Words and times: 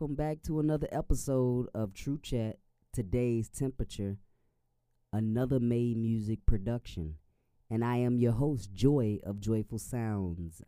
welcome 0.00 0.16
back 0.16 0.42
to 0.42 0.60
another 0.60 0.88
episode 0.90 1.68
of 1.74 1.92
TRU 1.92 2.18
CHAT. 2.22 2.56
Today's 2.90 3.50
temperature, 3.50 4.16
another 5.12 5.60
Made 5.60 5.98
Music 5.98 6.38
production. 6.46 7.16
And 7.68 7.84
I 7.84 7.96
am 7.96 8.16
your 8.16 8.32
host, 8.32 8.72
Joy 8.72 9.18
of 9.24 9.40
Joyful 9.40 9.78
Sounds. 9.78 10.62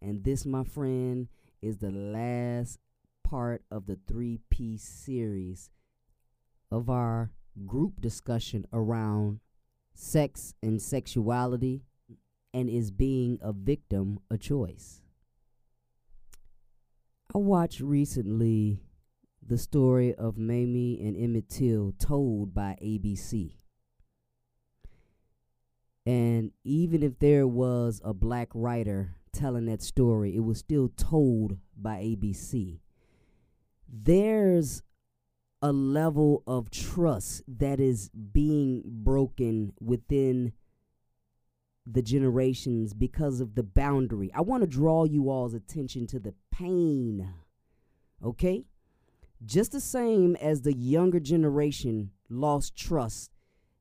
And 0.00 0.24
this, 0.24 0.46
my 0.46 0.64
friend, 0.64 1.28
is 1.60 1.76
the 1.76 1.90
last 1.90 2.78
part 3.22 3.62
of 3.70 3.84
the 3.84 3.98
three 4.08 4.40
piece 4.48 4.84
series 4.84 5.68
of 6.70 6.88
our 6.88 7.30
group 7.66 8.00
discussion 8.00 8.66
around 8.72 9.40
sex 9.92 10.54
and 10.62 10.80
sexuality 10.80 11.82
and 12.54 12.70
is 12.70 12.90
being 12.90 13.38
a 13.42 13.52
victim 13.52 14.20
a 14.30 14.38
choice. 14.38 15.02
I 17.34 17.38
watched 17.38 17.80
recently 17.80 18.80
the 19.46 19.58
story 19.58 20.14
of 20.14 20.38
Mamie 20.38 20.98
and 21.02 21.14
Emmett 21.14 21.50
Till 21.50 21.92
told 21.98 22.54
by 22.54 22.78
ABC. 22.82 23.52
And 26.06 26.52
even 26.64 27.02
if 27.02 27.18
there 27.18 27.46
was 27.46 28.00
a 28.02 28.14
black 28.14 28.48
writer 28.54 29.16
telling 29.32 29.66
that 29.66 29.82
story, 29.82 30.34
it 30.34 30.40
was 30.40 30.58
still 30.58 30.88
told 30.96 31.58
by 31.76 31.96
ABC. 31.96 32.80
There's 33.86 34.82
a 35.60 35.70
level 35.70 36.42
of 36.46 36.70
trust 36.70 37.42
that 37.46 37.78
is 37.78 38.08
being 38.08 38.82
broken 38.86 39.74
within 39.80 40.52
the 41.90 42.02
generations 42.02 42.92
because 42.92 43.40
of 43.40 43.54
the 43.54 43.62
boundary. 43.62 44.30
I 44.34 44.42
want 44.42 44.62
to 44.62 44.66
draw 44.66 45.04
you 45.04 45.30
all's 45.30 45.54
attention 45.54 46.06
to 46.08 46.18
the 46.18 46.34
pain. 46.50 47.32
Okay? 48.22 48.64
Just 49.44 49.72
the 49.72 49.80
same 49.80 50.36
as 50.36 50.62
the 50.62 50.74
younger 50.74 51.20
generation 51.20 52.10
lost 52.28 52.76
trust 52.76 53.30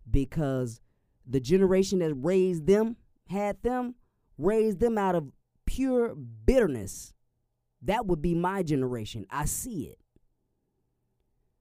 because 0.09 0.79
the 1.25 1.39
generation 1.39 1.99
that 1.99 2.13
raised 2.13 2.65
them, 2.65 2.95
had 3.29 3.61
them, 3.61 3.95
raised 4.37 4.79
them 4.79 4.97
out 4.97 5.15
of 5.15 5.31
pure 5.65 6.15
bitterness. 6.15 7.13
That 7.81 8.05
would 8.05 8.21
be 8.21 8.35
my 8.35 8.63
generation. 8.63 9.25
I 9.29 9.45
see 9.45 9.83
it. 9.83 9.99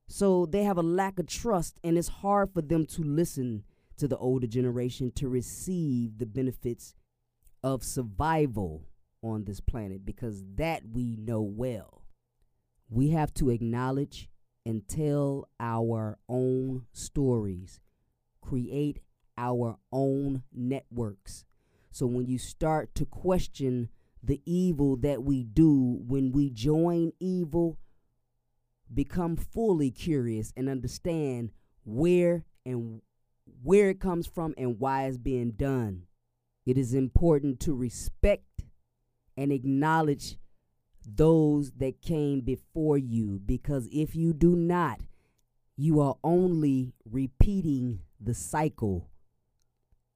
So 0.06 0.46
they 0.46 0.62
have 0.62 0.78
a 0.78 0.82
lack 0.82 1.18
of 1.18 1.26
trust, 1.26 1.78
and 1.82 1.98
it's 1.98 2.08
hard 2.08 2.52
for 2.52 2.62
them 2.62 2.86
to 2.86 3.02
listen 3.02 3.64
to 3.96 4.08
the 4.08 4.18
older 4.18 4.46
generation 4.46 5.10
to 5.16 5.28
receive 5.28 6.18
the 6.18 6.26
benefits 6.26 6.94
of 7.62 7.82
survival 7.82 8.84
on 9.22 9.44
this 9.44 9.60
planet 9.60 10.04
because 10.04 10.44
that 10.56 10.82
we 10.92 11.16
know 11.16 11.42
well. 11.42 12.02
We 12.88 13.10
have 13.10 13.34
to 13.34 13.50
acknowledge 13.50 14.28
and 14.64 14.86
tell 14.86 15.48
our 15.58 16.18
own 16.28 16.86
stories, 16.92 17.80
create 18.40 19.00
our 19.38 19.78
own 19.92 20.42
networks. 20.52 21.44
So 21.90 22.06
when 22.06 22.26
you 22.26 22.38
start 22.38 22.94
to 22.96 23.04
question 23.04 23.88
the 24.22 24.40
evil 24.44 24.96
that 24.96 25.22
we 25.22 25.44
do 25.44 26.00
when 26.06 26.32
we 26.32 26.50
join 26.50 27.12
evil, 27.20 27.78
become 28.92 29.36
fully 29.36 29.90
curious 29.90 30.52
and 30.56 30.68
understand 30.68 31.50
where 31.84 32.44
and 32.64 33.02
where 33.62 33.90
it 33.90 34.00
comes 34.00 34.26
from 34.26 34.54
and 34.56 34.78
why 34.78 35.04
it's 35.04 35.18
being 35.18 35.52
done. 35.52 36.02
It 36.64 36.76
is 36.76 36.94
important 36.94 37.60
to 37.60 37.74
respect 37.74 38.62
and 39.36 39.52
acknowledge 39.52 40.36
those 41.06 41.72
that 41.72 42.02
came 42.02 42.40
before 42.40 42.98
you 42.98 43.40
because 43.44 43.88
if 43.92 44.16
you 44.16 44.32
do 44.32 44.56
not, 44.56 45.00
you 45.76 46.00
are 46.00 46.16
only 46.24 46.94
repeating 47.08 48.00
the 48.20 48.34
cycle. 48.34 49.08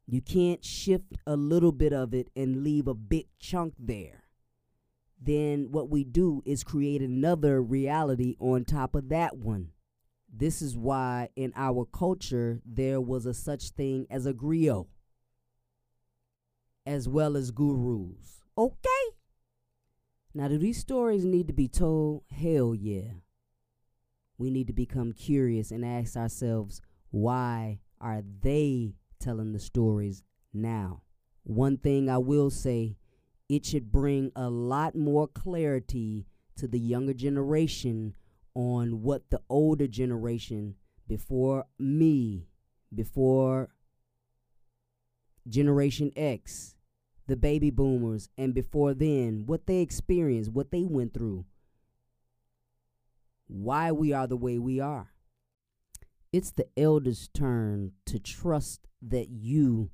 You 0.06 0.20
can't 0.20 0.64
shift 0.64 1.18
a 1.26 1.36
little 1.36 1.70
bit 1.70 1.92
of 1.92 2.14
it 2.14 2.30
and 2.34 2.64
leave 2.64 2.88
a 2.88 2.94
big 2.94 3.26
chunk 3.38 3.74
there. 3.78 4.24
Then 5.22 5.68
what 5.70 5.90
we 5.90 6.02
do 6.02 6.42
is 6.46 6.64
create 6.64 7.02
another 7.02 7.62
reality 7.62 8.36
on 8.40 8.64
top 8.64 8.94
of 8.94 9.10
that 9.10 9.36
one. 9.36 9.70
This 10.32 10.62
is 10.62 10.76
why 10.76 11.28
in 11.36 11.52
our 11.56 11.84
culture 11.84 12.60
there 12.64 13.00
was 13.00 13.26
a 13.26 13.34
such 13.34 13.70
thing 13.70 14.06
as 14.10 14.26
a 14.26 14.32
griot 14.32 14.86
as 16.86 17.08
well 17.08 17.36
as 17.36 17.50
gurus. 17.50 18.42
Okay? 18.56 19.04
Now, 20.34 20.48
do 20.48 20.58
these 20.58 20.78
stories 20.78 21.24
need 21.24 21.48
to 21.48 21.52
be 21.52 21.68
told? 21.68 22.22
Hell 22.30 22.74
yeah. 22.74 23.12
We 24.38 24.50
need 24.50 24.68
to 24.68 24.72
become 24.72 25.12
curious 25.12 25.70
and 25.70 25.84
ask 25.84 26.16
ourselves 26.16 26.80
why 27.10 27.80
are 28.00 28.22
they 28.42 28.94
telling 29.18 29.52
the 29.52 29.58
stories 29.58 30.22
now? 30.54 31.02
One 31.42 31.76
thing 31.76 32.08
I 32.08 32.18
will 32.18 32.50
say, 32.50 32.96
it 33.48 33.66
should 33.66 33.90
bring 33.90 34.30
a 34.36 34.48
lot 34.48 34.94
more 34.94 35.26
clarity 35.26 36.26
to 36.56 36.68
the 36.68 36.78
younger 36.78 37.14
generation 37.14 38.14
on 38.54 39.02
what 39.02 39.30
the 39.30 39.40
older 39.48 39.86
generation 39.86 40.74
before 41.06 41.66
me, 41.78 42.46
before 42.94 43.70
Generation 45.48 46.12
X, 46.16 46.76
the 47.26 47.36
baby 47.36 47.70
boomers, 47.70 48.28
and 48.36 48.54
before 48.54 48.94
then, 48.94 49.44
what 49.46 49.66
they 49.66 49.80
experienced, 49.80 50.52
what 50.52 50.70
they 50.70 50.84
went 50.84 51.14
through, 51.14 51.44
why 53.46 53.90
we 53.90 54.12
are 54.12 54.26
the 54.26 54.36
way 54.36 54.58
we 54.58 54.80
are. 54.80 55.10
It's 56.32 56.52
the 56.52 56.68
elders' 56.76 57.28
turn 57.34 57.92
to 58.06 58.18
trust 58.20 58.86
that 59.02 59.28
you 59.30 59.90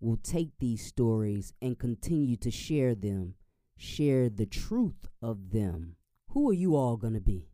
will 0.00 0.16
take 0.16 0.52
these 0.58 0.84
stories 0.84 1.52
and 1.60 1.78
continue 1.78 2.36
to 2.36 2.50
share 2.50 2.94
them, 2.94 3.34
share 3.76 4.30
the 4.30 4.46
truth 4.46 5.08
of 5.20 5.50
them. 5.50 5.96
Who 6.30 6.48
are 6.48 6.54
you 6.54 6.76
all 6.76 6.96
going 6.96 7.14
to 7.14 7.20
be? 7.20 7.48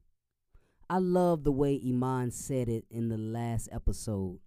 I 0.92 0.98
love 0.98 1.42
the 1.42 1.52
way 1.52 1.80
Iman 1.88 2.32
said 2.32 2.68
it 2.68 2.84
in 2.90 3.08
the 3.08 3.16
last 3.16 3.66
episode 3.72 4.40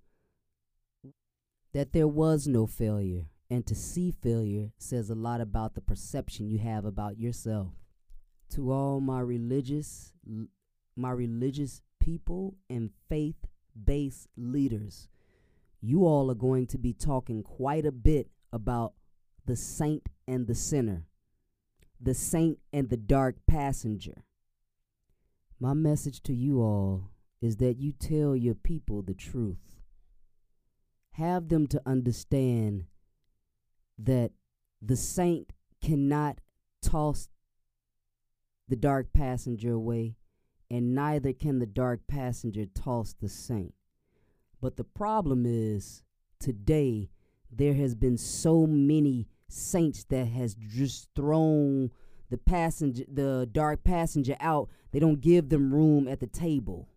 that 1.73 1.91
there 1.91 2.07
was 2.07 2.47
no 2.47 2.67
failure, 2.67 3.25
and 3.49 3.65
to 3.65 3.73
see 3.73 4.11
failure 4.11 4.69
says 4.77 5.09
a 5.09 5.15
lot 5.15 5.41
about 5.41 5.73
the 5.73 5.81
perception 5.81 6.47
you 6.47 6.59
have 6.59 6.85
about 6.85 7.17
yourself. 7.17 7.69
To 8.51 8.71
all 8.71 9.01
my 9.01 9.21
religious 9.21 10.13
my 10.95 11.09
religious 11.09 11.81
people 11.99 12.53
and 12.69 12.91
faith-based 13.09 14.27
leaders, 14.37 15.09
you 15.81 16.05
all 16.05 16.29
are 16.29 16.35
going 16.35 16.67
to 16.67 16.77
be 16.77 16.93
talking 16.93 17.41
quite 17.41 17.87
a 17.87 17.91
bit 17.91 18.29
about 18.53 18.93
the 19.47 19.55
saint 19.55 20.09
and 20.27 20.45
the 20.45 20.53
sinner, 20.53 21.07
the 21.99 22.13
saint 22.13 22.59
and 22.71 22.91
the 22.91 22.97
dark 22.97 23.37
passenger. 23.47 24.24
My 25.59 25.73
message 25.73 26.21
to 26.23 26.33
you 26.33 26.61
all 26.61 27.11
is 27.41 27.57
that 27.57 27.79
you 27.79 27.93
tell 27.93 28.35
your 28.35 28.55
people 28.55 29.01
the 29.01 29.13
truth. 29.13 29.79
Have 31.11 31.47
them 31.47 31.67
to 31.67 31.81
understand 31.85 32.85
that 33.97 34.31
the 34.81 34.97
saint 34.97 35.53
cannot 35.81 36.39
toss 36.81 37.29
the 38.67 38.75
dark 38.75 39.13
passenger 39.13 39.71
away, 39.71 40.17
and 40.69 40.93
neither 40.93 41.31
can 41.31 41.59
the 41.59 41.65
dark 41.65 42.01
passenger 42.07 42.65
toss 42.65 43.13
the 43.13 43.29
saint. 43.29 43.73
But 44.59 44.75
the 44.75 44.83
problem 44.83 45.45
is 45.45 46.03
today 46.39 47.09
there 47.49 47.75
has 47.75 47.95
been 47.95 48.17
so 48.17 48.67
many 48.67 49.27
saints 49.47 50.03
that 50.09 50.25
has 50.25 50.55
just 50.55 51.07
thrown 51.15 51.91
the 52.29 52.37
passenger 52.37 53.03
the 53.07 53.47
dark 53.51 53.83
passenger 53.83 54.35
out 54.39 54.69
they 54.95 55.01
don't 55.01 55.19
give 55.19 55.49
them 55.49 55.73
room 55.73 56.07
at 56.07 56.21
the 56.21 56.27
table 56.27 56.87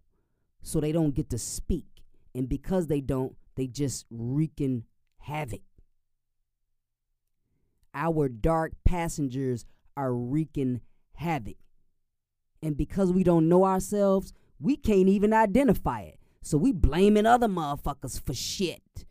so 0.62 0.78
they 0.78 0.92
don't 0.92 1.16
get 1.16 1.30
to 1.30 1.36
speak. 1.36 2.04
And 2.32 2.48
because 2.48 2.86
they 2.86 3.00
don't 3.00 3.34
they 3.56 3.66
just 3.66 4.06
wreaking 4.08 4.84
havoc. 5.18 5.62
Our 7.92 8.28
dark 8.28 8.74
passengers 8.84 9.66
are 9.96 10.14
wreaking 10.14 10.80
havoc. 11.16 11.56
And 12.62 12.76
because 12.76 13.10
we 13.10 13.24
don't 13.24 13.48
know 13.48 13.64
ourselves 13.64 14.32
we 14.60 14.76
can't 14.76 15.08
even 15.08 15.32
identify 15.32 16.02
it. 16.02 16.20
So 16.40 16.56
we 16.56 16.70
blaming 16.70 17.26
other 17.26 17.48
motherfuckers 17.48 18.24
for 18.24 18.32
shit. 18.32 19.06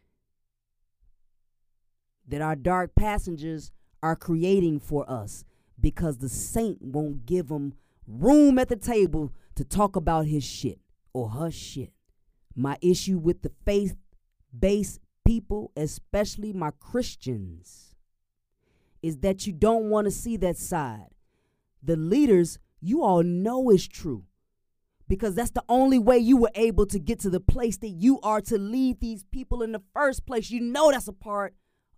That 2.26 2.40
our 2.40 2.56
dark 2.56 2.96
passengers 2.96 3.74
are 4.02 4.16
creating 4.16 4.80
for 4.80 5.04
us 5.12 5.44
because 5.78 6.20
the 6.20 6.30
saint 6.30 6.82
won't 6.82 7.26
give 7.26 7.50
him 7.50 7.74
room 8.08 8.58
at 8.60 8.70
the 8.70 8.76
table 8.78 9.34
to 9.56 9.64
talk 9.64 9.96
about 9.96 10.26
his 10.28 10.44
shit 10.44 10.80
or 11.14 11.30
her 11.30 11.52
shit. 11.52 11.92
My 12.56 12.78
issue 12.82 13.18
with 13.20 13.42
the 13.44 13.52
faith 13.66 13.96
based 14.58 15.00
people, 15.26 15.72
especially 15.76 16.54
my 16.54 16.72
Christians, 16.80 17.96
is 19.04 19.18
that 19.20 19.46
you 19.46 19.54
don't 19.54 19.90
want 19.90 20.06
to 20.06 20.12
see 20.12 20.38
that 20.38 20.58
side. 20.58 21.10
The 21.84 21.96
leaders, 21.96 22.60
you 22.82 23.04
all 23.04 23.24
know 23.24 23.70
is 23.70 23.88
true. 23.88 24.26
because 25.08 25.36
that's 25.36 25.52
the 25.52 25.64
only 25.70 26.00
way 26.00 26.18
you 26.18 26.38
were 26.38 26.52
able 26.56 26.86
to 26.88 27.00
get 27.00 27.20
to 27.22 27.30
the 27.30 27.40
place 27.40 27.78
that 27.78 27.90
you 27.90 28.20
are 28.22 28.42
to 28.42 28.58
lead 28.58 29.00
these 29.00 29.24
people 29.32 29.62
in 29.64 29.72
the 29.72 29.82
first 29.94 30.26
place. 30.26 30.52
You 30.52 30.60
know 30.62 30.92
that's 30.92 31.08
a 31.08 31.14
part 31.14 31.56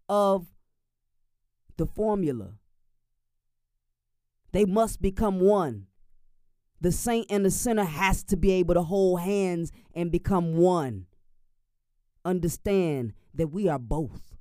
of 0.07 0.47
the 1.77 1.85
formula. 1.85 2.53
They 4.51 4.65
must 4.65 5.01
become 5.01 5.39
one. 5.39 5.87
The 6.81 6.91
saint 6.91 7.27
and 7.29 7.45
the 7.45 7.51
sinner 7.51 7.83
has 7.83 8.23
to 8.25 8.37
be 8.37 8.51
able 8.53 8.73
to 8.75 8.81
hold 8.83 9.21
hands 9.21 9.71
and 9.93 10.11
become 10.11 10.55
one. 10.55 11.07
Understand 12.23 13.13
that 13.33 13.47
we 13.47 13.67
are 13.67 13.79
both. 13.79 14.35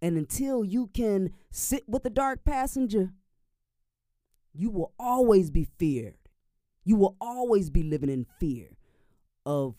And 0.00 0.16
until 0.16 0.64
you 0.64 0.88
can 0.88 1.30
sit 1.50 1.88
with 1.88 2.02
the 2.02 2.10
dark 2.10 2.44
passenger, 2.44 3.12
you 4.52 4.70
will 4.70 4.92
always 4.98 5.50
be 5.50 5.66
feared. 5.78 6.16
You 6.84 6.96
will 6.96 7.16
always 7.20 7.70
be 7.70 7.82
living 7.82 8.10
in 8.10 8.26
fear 8.38 8.76
of 9.46 9.76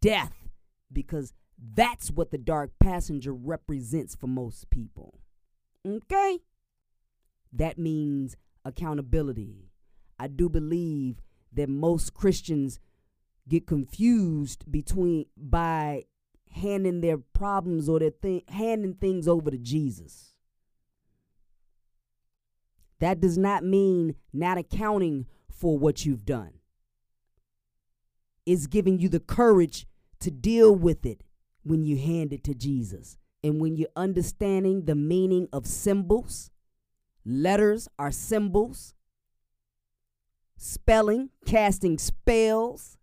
death 0.00 0.48
because 0.92 1.32
that's 1.74 2.10
what 2.10 2.30
the 2.30 2.38
dark 2.38 2.72
passenger 2.80 3.32
represents 3.32 4.14
for 4.14 4.26
most 4.26 4.70
people. 4.70 5.20
Okay? 5.86 6.40
That 7.52 7.78
means 7.78 8.36
accountability. 8.64 9.71
I 10.22 10.28
do 10.28 10.48
believe 10.48 11.20
that 11.52 11.68
most 11.68 12.14
Christians 12.14 12.78
get 13.48 13.66
confused 13.66 14.70
between 14.70 15.26
by 15.36 16.04
handing 16.48 17.00
their 17.00 17.18
problems 17.18 17.88
or 17.88 17.98
their 17.98 18.12
handing 18.46 18.94
things 18.94 19.26
over 19.26 19.50
to 19.50 19.58
Jesus. 19.58 20.34
That 23.00 23.18
does 23.18 23.36
not 23.36 23.64
mean 23.64 24.14
not 24.32 24.58
accounting 24.58 25.26
for 25.50 25.76
what 25.76 26.06
you've 26.06 26.24
done. 26.24 26.52
It's 28.46 28.68
giving 28.68 29.00
you 29.00 29.08
the 29.08 29.18
courage 29.18 29.88
to 30.20 30.30
deal 30.30 30.72
with 30.72 31.04
it 31.04 31.24
when 31.64 31.82
you 31.82 31.96
hand 31.98 32.32
it 32.32 32.44
to 32.44 32.54
Jesus. 32.54 33.18
And 33.42 33.60
when 33.60 33.74
you're 33.74 33.88
understanding 33.96 34.84
the 34.84 34.94
meaning 34.94 35.48
of 35.52 35.66
symbols, 35.66 36.52
letters 37.24 37.88
are 37.98 38.12
symbols, 38.12 38.94
spelling, 40.62 41.30
casting 41.44 41.98
spells. 41.98 42.96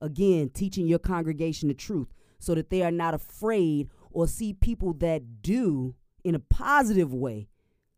Again, 0.00 0.50
teaching 0.50 0.86
your 0.86 0.98
congregation 0.98 1.68
the 1.68 1.74
truth 1.74 2.08
so 2.38 2.54
that 2.54 2.68
they 2.68 2.82
are 2.82 2.90
not 2.90 3.14
afraid 3.14 3.88
or 4.10 4.28
see 4.28 4.52
people 4.52 4.92
that 4.94 5.42
do 5.42 5.94
in 6.22 6.34
a 6.34 6.38
positive 6.38 7.14
way 7.14 7.48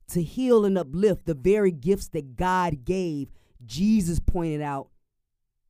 to 0.08 0.22
heal 0.22 0.64
and 0.64 0.78
uplift 0.78 1.26
the 1.26 1.34
very 1.34 1.72
gifts 1.72 2.08
that 2.08 2.37
God 2.37 2.84
gave, 2.84 3.28
Jesus 3.66 4.20
pointed 4.20 4.62
out 4.62 4.90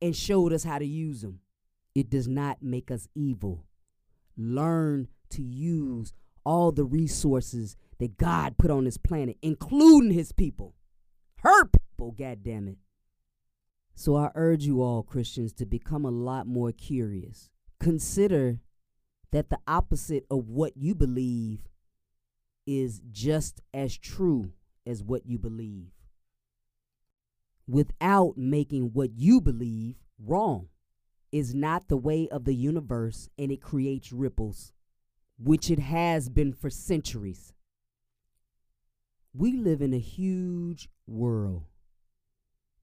and 0.01 0.15
showed 0.15 0.53
us 0.53 0.63
how 0.63 0.77
to 0.77 0.85
use 0.85 1.21
them. 1.21 1.39
It 1.95 2.09
does 2.09 2.27
not 2.27 2.61
make 2.61 2.91
us 2.91 3.07
evil. 3.15 3.65
Learn 4.37 5.07
to 5.31 5.41
use 5.41 6.13
all 6.45 6.71
the 6.71 6.85
resources 6.85 7.75
that 7.97 8.17
God 8.17 8.57
put 8.57 8.71
on 8.71 8.85
this 8.85 8.97
planet, 8.97 9.37
including 9.41 10.11
his 10.11 10.31
people. 10.31 10.75
Her 11.37 11.65
people, 11.99 12.11
God 12.17 12.43
damn 12.43 12.67
it. 12.67 12.77
So 13.93 14.15
I 14.15 14.31
urge 14.35 14.63
you 14.63 14.81
all, 14.81 15.03
Christians, 15.03 15.51
to 15.53 15.65
become 15.65 16.05
a 16.05 16.11
lot 16.11 16.47
more 16.47 16.71
curious. 16.71 17.49
Consider 17.79 18.59
that 19.31 19.49
the 19.49 19.59
opposite 19.67 20.25
of 20.31 20.47
what 20.47 20.77
you 20.77 20.95
believe 20.95 21.67
is 22.65 23.01
just 23.11 23.61
as 23.73 23.97
true 23.97 24.53
as 24.87 25.03
what 25.03 25.25
you 25.25 25.37
believe 25.37 25.91
without 27.67 28.35
making 28.37 28.91
what 28.93 29.11
you 29.15 29.41
believe 29.41 29.95
wrong 30.17 30.67
is 31.31 31.53
not 31.53 31.87
the 31.87 31.97
way 31.97 32.27
of 32.29 32.45
the 32.45 32.55
universe 32.55 33.29
and 33.37 33.51
it 33.51 33.61
creates 33.61 34.11
ripples, 34.11 34.71
which 35.37 35.69
it 35.69 35.79
has 35.79 36.29
been 36.29 36.53
for 36.53 36.69
centuries. 36.69 37.53
We 39.33 39.53
live 39.53 39.81
in 39.81 39.93
a 39.93 39.99
huge 39.99 40.89
world, 41.05 41.65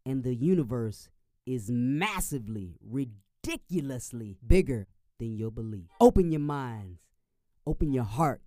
and 0.06 0.22
the 0.22 0.34
universe 0.34 1.08
is 1.44 1.68
massively, 1.68 2.78
ridiculously 2.80 4.36
bigger 4.46 4.86
than 5.18 5.36
your 5.36 5.50
belief. 5.50 5.88
Open 6.00 6.30
your 6.30 6.40
minds, 6.40 7.00
open 7.66 7.92
your 7.92 8.04
heart, 8.04 8.40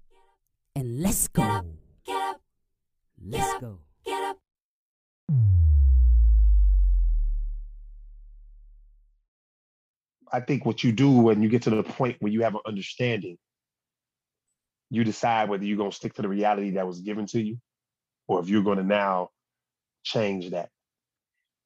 and 0.76 1.02
let's 1.02 1.28
go. 1.28 1.42
Get 1.44 1.52
up, 1.52 1.66
get 2.06 2.22
up, 2.22 2.42
let's 3.24 3.54
get 3.54 3.62
go. 3.62 3.80
Get 4.06 4.24
up. 4.24 4.38
I 10.32 10.40
think 10.40 10.66
what 10.66 10.84
you 10.84 10.92
do 10.92 11.12
when 11.12 11.42
you 11.42 11.50
get 11.50 11.64
to 11.64 11.72
the 11.72 11.84
point 11.84 12.18
where 12.20 12.32
you 12.32 12.44
have 12.44 12.56
an 12.56 12.62
understanding, 12.66 13.38
you 14.90 15.04
decide 15.04 15.50
whether 15.50 15.66
you're 15.66 15.78
going 15.78 15.90
to 15.90 15.96
stick 15.96 16.14
to 16.14 16.22
the 16.22 16.30
reality 16.30 16.72
that 16.72 16.88
was 16.88 17.02
given 17.02 17.26
to 17.28 17.42
you 17.42 17.58
or 18.28 18.40
if 18.40 18.48
you're 18.48 18.64
going 18.64 18.78
to 18.78 18.84
now 18.84 19.30
change 20.04 20.52
that. 20.52 20.70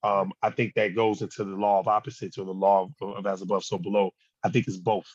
Um, 0.03 0.33
I 0.41 0.49
think 0.49 0.73
that 0.75 0.95
goes 0.95 1.21
into 1.21 1.43
the 1.43 1.55
law 1.55 1.79
of 1.79 1.87
opposites 1.87 2.37
or 2.37 2.45
the 2.45 2.51
law 2.51 2.89
of, 3.01 3.15
of 3.17 3.25
as 3.25 3.41
above, 3.41 3.63
so 3.63 3.77
below. 3.77 4.11
I 4.43 4.49
think 4.49 4.67
it's 4.67 4.77
both. 4.77 5.07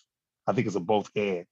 I 0.46 0.52
think 0.52 0.66
it's 0.66 0.76
a 0.76 0.80
both 0.80 1.10
and. 1.14 1.44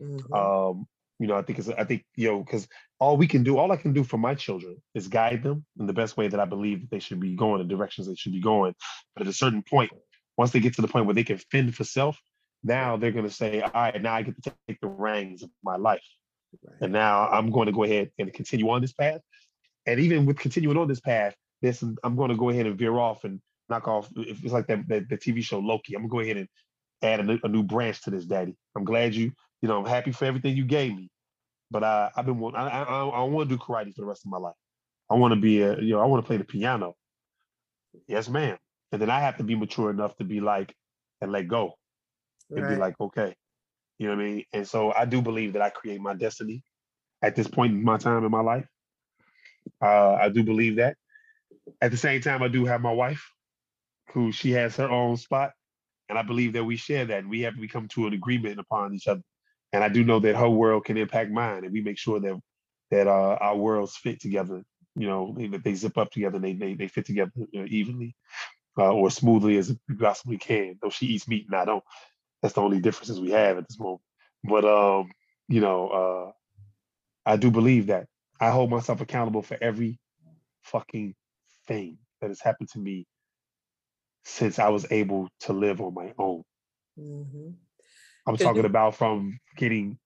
Mm-hmm. 0.00 0.32
Um, 0.32 0.86
you 1.18 1.26
know, 1.26 1.36
I 1.36 1.42
think 1.42 1.58
it's, 1.58 1.68
I 1.68 1.84
think, 1.84 2.04
you 2.16 2.28
know, 2.28 2.38
because 2.42 2.66
all 2.98 3.18
we 3.18 3.26
can 3.26 3.42
do, 3.42 3.58
all 3.58 3.70
I 3.72 3.76
can 3.76 3.92
do 3.92 4.04
for 4.04 4.16
my 4.16 4.34
children 4.34 4.76
is 4.94 5.08
guide 5.08 5.42
them 5.42 5.66
in 5.78 5.86
the 5.86 5.92
best 5.92 6.16
way 6.16 6.28
that 6.28 6.40
I 6.40 6.46
believe 6.46 6.80
that 6.80 6.90
they 6.90 6.98
should 6.98 7.20
be 7.20 7.36
going, 7.36 7.58
the 7.58 7.68
directions 7.68 8.06
they 8.06 8.14
should 8.14 8.32
be 8.32 8.40
going. 8.40 8.74
But 9.14 9.26
at 9.26 9.30
a 9.30 9.34
certain 9.34 9.62
point, 9.62 9.90
once 10.38 10.52
they 10.52 10.60
get 10.60 10.74
to 10.76 10.82
the 10.82 10.88
point 10.88 11.04
where 11.04 11.14
they 11.14 11.24
can 11.24 11.36
fend 11.36 11.74
for 11.74 11.84
self, 11.84 12.18
now 12.62 12.96
they're 12.96 13.12
going 13.12 13.28
to 13.28 13.34
say, 13.34 13.60
all 13.60 13.70
right, 13.74 14.00
now 14.00 14.14
I 14.14 14.22
get 14.22 14.42
to 14.42 14.52
take 14.66 14.80
the 14.80 14.88
reins 14.88 15.42
of 15.42 15.50
my 15.62 15.76
life. 15.76 16.02
Right. 16.64 16.76
And 16.80 16.92
now 16.92 17.28
I'm 17.28 17.50
going 17.50 17.66
to 17.66 17.72
go 17.72 17.84
ahead 17.84 18.10
and 18.18 18.32
continue 18.32 18.70
on 18.70 18.80
this 18.80 18.92
path. 18.92 19.20
And 19.86 20.00
even 20.00 20.24
with 20.24 20.38
continuing 20.38 20.78
on 20.78 20.88
this 20.88 21.00
path, 21.00 21.34
there's 21.62 21.78
some, 21.78 21.96
I'm 22.02 22.16
going 22.16 22.30
to 22.30 22.36
go 22.36 22.50
ahead 22.50 22.66
and 22.66 22.78
veer 22.78 22.96
off 22.98 23.24
and 23.24 23.40
knock 23.68 23.88
off. 23.88 24.08
If 24.16 24.42
it's 24.42 24.52
like 24.52 24.66
that, 24.68 24.88
that 24.88 25.08
the 25.08 25.16
TV 25.16 25.42
show 25.42 25.58
Loki. 25.58 25.94
I'm 25.94 26.08
going 26.08 26.10
to 26.10 26.16
go 26.16 26.20
ahead 26.20 26.36
and 26.36 26.48
add 27.02 27.20
a 27.20 27.22
new, 27.22 27.38
a 27.42 27.48
new 27.48 27.62
branch 27.62 28.02
to 28.02 28.10
this, 28.10 28.24
Daddy. 28.24 28.56
I'm 28.76 28.84
glad 28.84 29.14
you 29.14 29.32
you 29.62 29.68
know, 29.68 29.78
I'm 29.78 29.86
happy 29.86 30.12
for 30.12 30.24
everything 30.24 30.56
you 30.56 30.64
gave 30.64 30.94
me, 30.94 31.10
but 31.70 31.84
I, 31.84 32.10
I've 32.16 32.26
been, 32.26 32.42
I, 32.54 32.82
I, 32.82 33.04
I 33.04 33.22
want 33.24 33.48
to 33.48 33.56
do 33.56 33.62
karate 33.62 33.94
for 33.94 34.02
the 34.02 34.06
rest 34.06 34.24
of 34.24 34.30
my 34.30 34.38
life. 34.38 34.54
I 35.10 35.14
want 35.14 35.34
to 35.34 35.40
be 35.40 35.60
a, 35.62 35.78
you 35.78 35.90
know, 35.94 36.00
I 36.00 36.06
want 36.06 36.22
to 36.22 36.26
play 36.26 36.36
the 36.36 36.44
piano. 36.44 36.94
Yes, 38.06 38.28
ma'am. 38.28 38.56
And 38.92 39.02
then 39.02 39.10
I 39.10 39.20
have 39.20 39.36
to 39.38 39.44
be 39.44 39.54
mature 39.54 39.90
enough 39.90 40.16
to 40.16 40.24
be 40.24 40.40
like, 40.40 40.74
and 41.20 41.30
let 41.30 41.48
go, 41.48 41.74
and 42.50 42.62
right. 42.62 42.70
be 42.70 42.76
like, 42.76 42.94
okay, 42.98 43.34
you 43.98 44.08
know 44.08 44.16
what 44.16 44.22
I 44.22 44.24
mean. 44.24 44.44
And 44.54 44.66
so 44.66 44.92
I 44.92 45.04
do 45.04 45.20
believe 45.20 45.52
that 45.52 45.62
I 45.62 45.68
create 45.68 46.00
my 46.00 46.14
destiny 46.14 46.62
at 47.20 47.36
this 47.36 47.46
point 47.46 47.74
in 47.74 47.84
my 47.84 47.98
time 47.98 48.24
in 48.24 48.30
my 48.30 48.40
life. 48.40 48.66
Uh, 49.82 50.14
I 50.14 50.30
do 50.30 50.42
believe 50.42 50.76
that. 50.76 50.96
At 51.80 51.90
the 51.90 51.96
same 51.96 52.20
time, 52.20 52.42
I 52.42 52.48
do 52.48 52.64
have 52.66 52.80
my 52.80 52.92
wife, 52.92 53.30
who 54.12 54.32
she 54.32 54.52
has 54.52 54.76
her 54.76 54.90
own 54.90 55.16
spot, 55.16 55.52
and 56.08 56.18
I 56.18 56.22
believe 56.22 56.54
that 56.54 56.64
we 56.64 56.76
share 56.76 57.06
that. 57.06 57.26
We 57.26 57.42
have 57.42 57.56
to 57.56 57.68
come 57.68 57.88
to 57.88 58.06
an 58.06 58.14
agreement 58.14 58.58
upon 58.58 58.94
each 58.94 59.08
other 59.08 59.22
and 59.72 59.84
I 59.84 59.88
do 59.88 60.04
know 60.04 60.18
that 60.20 60.36
her 60.36 60.48
world 60.48 60.84
can 60.84 60.96
impact 60.96 61.30
mine, 61.30 61.64
and 61.64 61.72
we 61.72 61.80
make 61.80 61.98
sure 61.98 62.20
that 62.20 62.40
that 62.90 63.06
uh, 63.06 63.38
our 63.40 63.56
worlds 63.56 63.96
fit 63.96 64.20
together. 64.20 64.62
You 64.96 65.06
know, 65.06 65.36
that 65.52 65.62
they 65.62 65.74
zip 65.74 65.96
up 65.96 66.10
together, 66.10 66.36
and 66.36 66.44
they 66.44 66.54
they, 66.54 66.74
they 66.74 66.88
fit 66.88 67.06
together 67.06 67.30
you 67.52 67.60
know, 67.60 67.66
evenly 67.68 68.16
uh, 68.76 68.92
or 68.92 69.10
smoothly 69.10 69.56
as 69.58 69.74
we 69.88 69.94
possibly 69.94 70.38
can. 70.38 70.78
Though 70.82 70.90
she 70.90 71.06
eats 71.06 71.28
meat 71.28 71.46
and 71.46 71.56
I 71.56 71.64
don't. 71.64 71.84
That's 72.42 72.54
the 72.54 72.62
only 72.62 72.80
differences 72.80 73.20
we 73.20 73.30
have 73.30 73.58
at 73.58 73.68
this 73.68 73.78
moment. 73.78 74.00
But 74.42 74.64
um, 74.64 75.10
you 75.48 75.60
know, 75.60 75.88
uh, 75.88 76.32
I 77.30 77.36
do 77.36 77.50
believe 77.50 77.86
that 77.86 78.06
I 78.40 78.50
hold 78.50 78.70
myself 78.70 79.00
accountable 79.00 79.42
for 79.42 79.56
every 79.60 80.00
fucking 80.62 81.14
thing 81.70 81.98
that 82.20 82.28
has 82.28 82.40
happened 82.40 82.68
to 82.72 82.78
me 82.78 83.06
since 84.24 84.58
I 84.58 84.68
was 84.68 84.90
able 84.90 85.28
to 85.40 85.52
live 85.52 85.80
on 85.80 85.94
my 85.94 86.12
own. 86.18 86.42
Mm-hmm. 86.98 87.50
I'm 88.26 88.36
talking 88.36 88.64
about 88.64 88.96
from 88.96 89.38
getting 89.56 89.98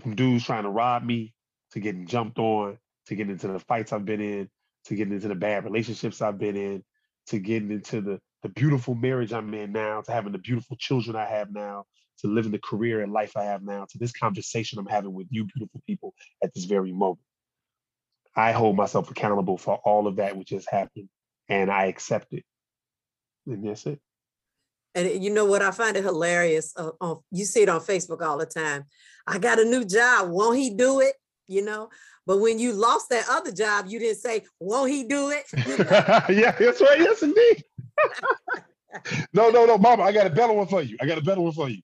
from 0.00 0.14
dudes 0.14 0.44
trying 0.44 0.64
to 0.64 0.70
rob 0.70 1.02
me 1.02 1.34
to 1.72 1.80
getting 1.80 2.06
jumped 2.06 2.38
on 2.38 2.78
to 3.06 3.14
getting 3.14 3.32
into 3.32 3.48
the 3.48 3.58
fights 3.60 3.92
I've 3.92 4.04
been 4.04 4.20
in 4.20 4.48
to 4.86 4.94
getting 4.94 5.14
into 5.14 5.28
the 5.28 5.34
bad 5.34 5.64
relationships 5.64 6.22
I've 6.22 6.38
been 6.38 6.56
in 6.56 6.82
to 7.28 7.38
getting 7.38 7.70
into 7.70 8.00
the 8.00 8.20
the 8.42 8.48
beautiful 8.50 8.94
marriage 8.94 9.32
I'm 9.32 9.52
in 9.54 9.72
now 9.72 10.00
to 10.02 10.12
having 10.12 10.32
the 10.32 10.38
beautiful 10.38 10.76
children 10.78 11.16
I 11.16 11.26
have 11.26 11.52
now 11.52 11.84
to 12.20 12.28
living 12.28 12.52
the 12.52 12.60
career 12.60 13.02
and 13.02 13.12
life 13.12 13.36
I 13.36 13.44
have 13.44 13.62
now 13.62 13.86
to 13.90 13.98
this 13.98 14.12
conversation 14.12 14.78
I'm 14.78 14.86
having 14.86 15.12
with 15.12 15.26
you 15.30 15.44
beautiful 15.44 15.82
people 15.86 16.14
at 16.42 16.54
this 16.54 16.64
very 16.64 16.92
moment. 16.92 17.20
I 18.36 18.52
hold 18.52 18.76
myself 18.76 19.10
accountable 19.10 19.56
for 19.56 19.80
all 19.84 20.06
of 20.06 20.16
that 20.16 20.36
which 20.36 20.50
has 20.50 20.66
happened 20.66 21.08
and 21.48 21.70
I 21.70 21.86
accept 21.86 22.32
it. 22.32 22.44
And 23.46 23.66
that's 23.66 23.86
it. 23.86 23.98
And 24.94 25.22
you 25.22 25.30
know 25.30 25.44
what? 25.44 25.62
I 25.62 25.70
find 25.70 25.96
it 25.96 26.04
hilarious. 26.04 26.72
Uh, 26.76 26.90
on, 27.00 27.20
you 27.30 27.44
see 27.44 27.62
it 27.62 27.68
on 27.68 27.80
Facebook 27.80 28.22
all 28.22 28.38
the 28.38 28.46
time. 28.46 28.84
I 29.26 29.38
got 29.38 29.58
a 29.58 29.64
new 29.64 29.84
job. 29.84 30.30
Won't 30.30 30.58
he 30.58 30.70
do 30.70 31.00
it? 31.00 31.14
you 31.48 31.62
know. 31.62 31.90
But 32.26 32.38
when 32.38 32.58
you 32.58 32.72
lost 32.72 33.08
that 33.10 33.26
other 33.30 33.52
job, 33.52 33.86
you 33.88 33.98
didn't 33.98 34.18
say, 34.18 34.44
"Won't 34.58 34.90
he 34.90 35.04
do 35.04 35.30
it?" 35.30 35.44
Yeah, 36.28 36.52
that's 36.52 36.80
right. 36.80 36.98
Yes, 36.98 37.22
indeed. 37.22 37.64
no, 39.32 39.50
no, 39.50 39.64
no, 39.64 39.78
Mama. 39.78 40.02
I 40.02 40.12
got 40.12 40.26
a 40.26 40.30
better 40.30 40.52
one 40.52 40.66
for 40.66 40.82
you. 40.82 40.96
I 41.00 41.06
got 41.06 41.18
a 41.18 41.22
better 41.22 41.40
one 41.40 41.52
for 41.52 41.68
you. 41.68 41.82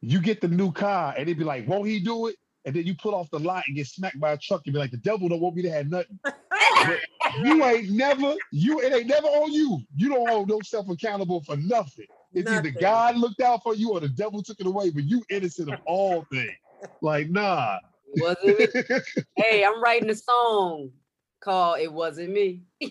You 0.00 0.20
get 0.20 0.40
the 0.40 0.48
new 0.48 0.72
car, 0.72 1.14
and 1.16 1.28
they'd 1.28 1.38
be 1.38 1.44
like, 1.44 1.66
"Won't 1.68 1.88
he 1.88 2.00
do 2.00 2.28
it?" 2.28 2.36
And 2.66 2.74
then 2.74 2.84
you 2.84 2.94
pull 2.96 3.14
off 3.14 3.30
the 3.30 3.38
lot 3.38 3.64
and 3.66 3.76
get 3.76 3.86
smacked 3.86 4.20
by 4.20 4.32
a 4.32 4.36
truck. 4.36 4.62
You 4.64 4.72
be 4.72 4.78
like, 4.78 4.90
"The 4.90 4.96
devil 4.98 5.28
don't 5.28 5.40
want 5.40 5.56
me 5.56 5.62
to 5.62 5.70
have 5.70 5.88
nothing." 5.88 6.18
You 7.42 7.64
ain't 7.64 7.90
never. 7.90 8.34
You 8.52 8.80
it 8.80 8.92
ain't 8.92 9.08
never 9.08 9.26
on 9.26 9.52
you. 9.52 9.80
You 9.96 10.08
don't 10.08 10.28
hold 10.28 10.48
yourself 10.48 10.88
accountable 10.88 11.42
for 11.42 11.56
nothing. 11.56 12.06
It's 12.32 12.50
either 12.50 12.70
God 12.70 13.16
looked 13.16 13.40
out 13.40 13.62
for 13.62 13.74
you 13.74 13.92
or 13.92 14.00
the 14.00 14.08
devil 14.08 14.42
took 14.42 14.60
it 14.60 14.66
away. 14.66 14.90
But 14.90 15.04
you 15.04 15.22
innocent 15.28 15.68
of 15.68 15.78
all 15.86 16.24
things. 16.32 16.56
Like 17.02 17.28
nah. 17.28 17.78
Wasn't 18.16 18.58
me. 18.58 18.68
hey, 19.36 19.64
I'm 19.64 19.82
writing 19.82 20.10
a 20.10 20.14
song 20.14 20.92
called 21.40 21.80
"It 21.80 21.92
Wasn't 21.92 22.30
Me." 22.30 22.62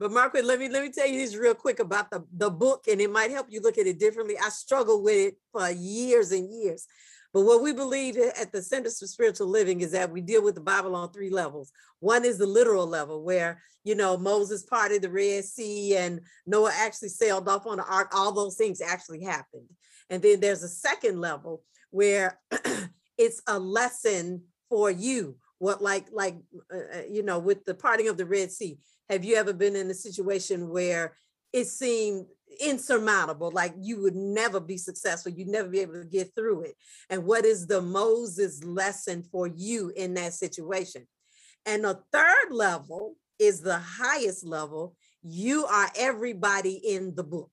But 0.00 0.10
Margaret, 0.10 0.44
let 0.44 0.58
me 0.58 0.68
let 0.68 0.82
me 0.82 0.90
tell 0.90 1.06
you 1.06 1.20
this 1.20 1.36
real 1.36 1.54
quick 1.54 1.78
about 1.78 2.10
the, 2.10 2.24
the 2.36 2.50
book, 2.50 2.86
and 2.90 3.00
it 3.00 3.10
might 3.10 3.30
help 3.30 3.46
you 3.50 3.60
look 3.60 3.78
at 3.78 3.86
it 3.86 3.98
differently. 3.98 4.36
I 4.38 4.48
struggled 4.48 5.04
with 5.04 5.14
it 5.14 5.36
for 5.52 5.70
years 5.70 6.32
and 6.32 6.52
years. 6.52 6.86
But 7.32 7.42
what 7.42 7.62
we 7.62 7.72
believe 7.72 8.16
at 8.16 8.52
the 8.52 8.62
Centers 8.62 9.00
for 9.00 9.08
Spiritual 9.08 9.48
Living 9.48 9.80
is 9.80 9.90
that 9.90 10.10
we 10.10 10.20
deal 10.20 10.42
with 10.42 10.54
the 10.54 10.60
Bible 10.60 10.94
on 10.94 11.12
three 11.12 11.30
levels. 11.30 11.72
One 11.98 12.24
is 12.24 12.38
the 12.38 12.46
literal 12.46 12.86
level, 12.86 13.24
where 13.24 13.60
you 13.84 13.94
know 13.94 14.16
Moses 14.16 14.64
parted 14.64 15.02
the 15.02 15.10
Red 15.10 15.44
Sea 15.44 15.96
and 15.96 16.20
Noah 16.46 16.72
actually 16.74 17.10
sailed 17.10 17.48
off 17.48 17.66
on 17.66 17.76
the 17.76 17.84
ark. 17.84 18.12
All 18.14 18.32
those 18.32 18.56
things 18.56 18.80
actually 18.80 19.22
happened. 19.22 19.68
And 20.10 20.22
then 20.22 20.40
there's 20.40 20.62
a 20.62 20.68
second 20.68 21.20
level 21.20 21.62
where 21.90 22.40
it's 23.18 23.42
a 23.46 23.58
lesson 23.58 24.42
for 24.68 24.90
you. 24.90 25.36
What 25.58 25.80
like 25.80 26.06
like 26.12 26.36
uh, 26.72 26.98
uh, 26.98 27.02
you 27.08 27.22
know 27.22 27.38
with 27.38 27.64
the 27.64 27.74
parting 27.74 28.08
of 28.08 28.16
the 28.16 28.26
Red 28.26 28.50
Sea 28.50 28.78
have 29.08 29.24
you 29.24 29.36
ever 29.36 29.52
been 29.52 29.76
in 29.76 29.90
a 29.90 29.94
situation 29.94 30.68
where 30.68 31.16
it 31.52 31.66
seemed 31.66 32.26
insurmountable, 32.60 33.50
like 33.50 33.74
you 33.78 34.00
would 34.02 34.16
never 34.16 34.60
be 34.60 34.76
successful, 34.76 35.32
you'd 35.32 35.48
never 35.48 35.68
be 35.68 35.80
able 35.80 35.94
to 35.94 36.04
get 36.04 36.34
through 36.34 36.62
it? 36.62 36.74
And 37.10 37.24
what 37.24 37.44
is 37.44 37.66
the 37.66 37.80
Moses 37.80 38.62
lesson 38.64 39.22
for 39.22 39.46
you 39.46 39.92
in 39.96 40.14
that 40.14 40.34
situation? 40.34 41.06
And 41.66 41.84
the 41.84 42.00
third 42.12 42.50
level 42.50 43.16
is 43.38 43.60
the 43.60 43.78
highest 43.78 44.44
level. 44.44 44.94
You 45.22 45.66
are 45.66 45.90
everybody 45.96 46.74
in 46.74 47.14
the 47.14 47.24
book. 47.24 47.50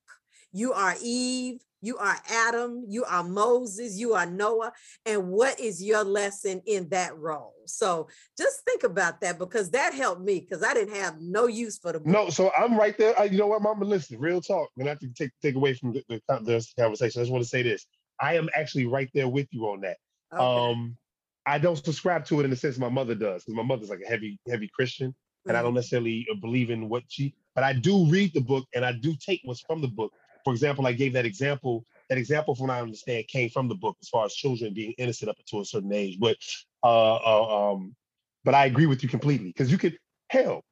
You 0.51 0.74
are 0.74 0.96
Eve, 1.01 1.62
you 1.81 1.97
are 1.97 2.15
Adam, 2.29 2.85
you 2.88 3.03
are 3.05 3.23
Moses, 3.23 3.97
you 3.97 4.13
are 4.13 4.25
Noah. 4.25 4.71
And 5.05 5.29
what 5.29 5.59
is 5.59 5.83
your 5.83 6.03
lesson 6.03 6.61
in 6.65 6.89
that 6.89 7.17
role? 7.17 7.55
So 7.65 8.07
just 8.38 8.63
think 8.65 8.83
about 8.83 9.21
that 9.21 9.39
because 9.39 9.71
that 9.71 9.93
helped 9.93 10.21
me 10.21 10.39
because 10.39 10.63
I 10.63 10.73
didn't 10.73 10.95
have 10.95 11.19
no 11.19 11.47
use 11.47 11.77
for 11.77 11.91
the 11.91 12.00
book. 12.00 12.07
No, 12.07 12.29
so 12.29 12.51
I'm 12.57 12.77
right 12.77 12.97
there. 12.97 13.19
I, 13.19 13.25
you 13.25 13.38
know 13.38 13.47
what, 13.47 13.61
Mama? 13.61 13.85
Listen, 13.85 14.19
real 14.19 14.41
talk. 14.41 14.69
And 14.77 14.88
I 14.88 14.91
have 14.91 15.00
to 15.00 15.09
take 15.09 15.31
take 15.41 15.55
away 15.55 15.73
from 15.73 15.93
the, 15.93 16.03
the, 16.09 16.39
this 16.43 16.73
conversation. 16.77 17.19
I 17.19 17.23
just 17.23 17.31
want 17.31 17.43
to 17.43 17.50
say 17.50 17.63
this. 17.63 17.85
I 18.19 18.35
am 18.35 18.50
actually 18.55 18.85
right 18.85 19.09
there 19.13 19.27
with 19.27 19.47
you 19.51 19.65
on 19.65 19.81
that. 19.81 19.97
Okay. 20.33 20.41
Um, 20.43 20.97
I 21.45 21.57
don't 21.57 21.83
subscribe 21.83 22.25
to 22.25 22.39
it 22.39 22.43
in 22.43 22.51
the 22.51 22.55
sense 22.55 22.77
my 22.77 22.89
mother 22.89 23.15
does, 23.15 23.43
because 23.43 23.55
my 23.55 23.63
mother's 23.63 23.89
like 23.89 24.01
a 24.05 24.07
heavy, 24.07 24.39
heavy 24.47 24.69
Christian, 24.73 25.15
and 25.47 25.57
I 25.57 25.63
don't 25.63 25.73
necessarily 25.73 26.27
uh, 26.31 26.35
believe 26.35 26.69
in 26.69 26.88
what 26.88 27.03
she. 27.07 27.33
But 27.55 27.63
I 27.63 27.73
do 27.73 28.05
read 28.05 28.33
the 28.33 28.41
book, 28.41 28.65
and 28.75 28.85
I 28.85 28.91
do 28.91 29.15
take 29.19 29.41
what's 29.43 29.61
from 29.61 29.81
the 29.81 29.88
book. 29.88 30.13
For 30.43 30.53
example, 30.53 30.88
I 30.88 30.93
gave 30.93 31.13
that 31.13 31.25
example. 31.25 31.86
That 32.10 32.17
example, 32.17 32.55
from 32.55 32.67
what 32.67 32.77
I 32.77 32.81
understand, 32.81 33.27
came 33.27 33.50
from 33.50 33.67
the 33.67 33.75
book 33.75 33.98
as 34.01 34.10
far 34.10 34.25
as 34.25 34.33
children 34.33 34.74
being 34.74 34.93
innocent 34.98 35.29
up 35.29 35.38
to 35.48 35.62
a 35.62 35.65
certain 35.65 35.93
age. 35.93 36.17
But, 36.19 36.38
uh, 36.83 37.15
uh 37.15 37.74
um, 37.74 37.95
but 38.43 38.53
I 38.53 38.65
agree 38.65 38.86
with 38.86 39.03
you 39.03 39.10
completely 39.10 39.48
because 39.48 39.71
you 39.71 39.77
could 39.77 39.98
hell, 40.29 40.63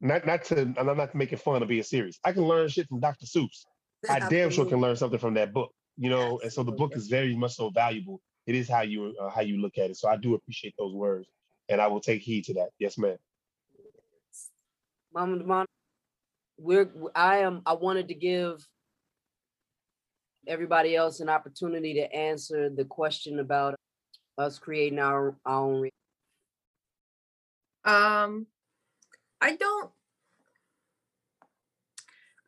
not 0.00 0.26
not 0.26 0.44
to, 0.44 0.60
and 0.60 0.78
I'm 0.78 0.96
not 0.96 1.14
making 1.14 1.38
fun 1.38 1.62
of 1.62 1.68
being 1.68 1.82
serious. 1.82 2.18
I 2.24 2.32
can 2.32 2.44
learn 2.44 2.68
shit 2.68 2.88
from 2.88 3.00
Dr. 3.00 3.26
Seuss. 3.26 3.64
I 4.08 4.20
damn 4.20 4.50
sure 4.50 4.66
can 4.66 4.80
learn 4.80 4.96
something 4.96 5.18
from 5.18 5.34
that 5.34 5.52
book, 5.52 5.72
you 5.96 6.10
know. 6.10 6.38
And 6.42 6.52
so 6.52 6.62
the 6.62 6.72
book 6.72 6.94
is 6.94 7.08
very 7.08 7.34
much 7.34 7.56
so 7.56 7.70
valuable. 7.70 8.20
It 8.46 8.54
is 8.54 8.68
how 8.68 8.82
you 8.82 9.14
uh, 9.20 9.30
how 9.30 9.40
you 9.40 9.60
look 9.60 9.78
at 9.78 9.90
it. 9.90 9.96
So 9.96 10.08
I 10.08 10.16
do 10.16 10.34
appreciate 10.34 10.74
those 10.78 10.94
words, 10.94 11.28
and 11.68 11.80
I 11.80 11.88
will 11.88 12.00
take 12.00 12.22
heed 12.22 12.44
to 12.44 12.54
that. 12.54 12.70
Yes, 12.78 12.96
ma'am. 12.96 13.16
Mama, 15.12 15.36
Mama, 15.44 15.66
we're 16.58 16.90
I 17.14 17.38
am 17.38 17.62
I 17.66 17.72
wanted 17.72 18.08
to 18.08 18.14
give 18.14 18.66
everybody 20.48 20.96
else 20.96 21.20
an 21.20 21.28
opportunity 21.28 21.94
to 21.94 22.12
answer 22.12 22.70
the 22.70 22.84
question 22.84 23.38
about 23.38 23.74
us 24.38 24.58
creating 24.58 24.98
our, 24.98 25.36
our 25.44 25.62
own 25.62 25.80
re- 25.82 25.90
Um, 27.84 28.46
I 29.40 29.56
don't. 29.56 29.90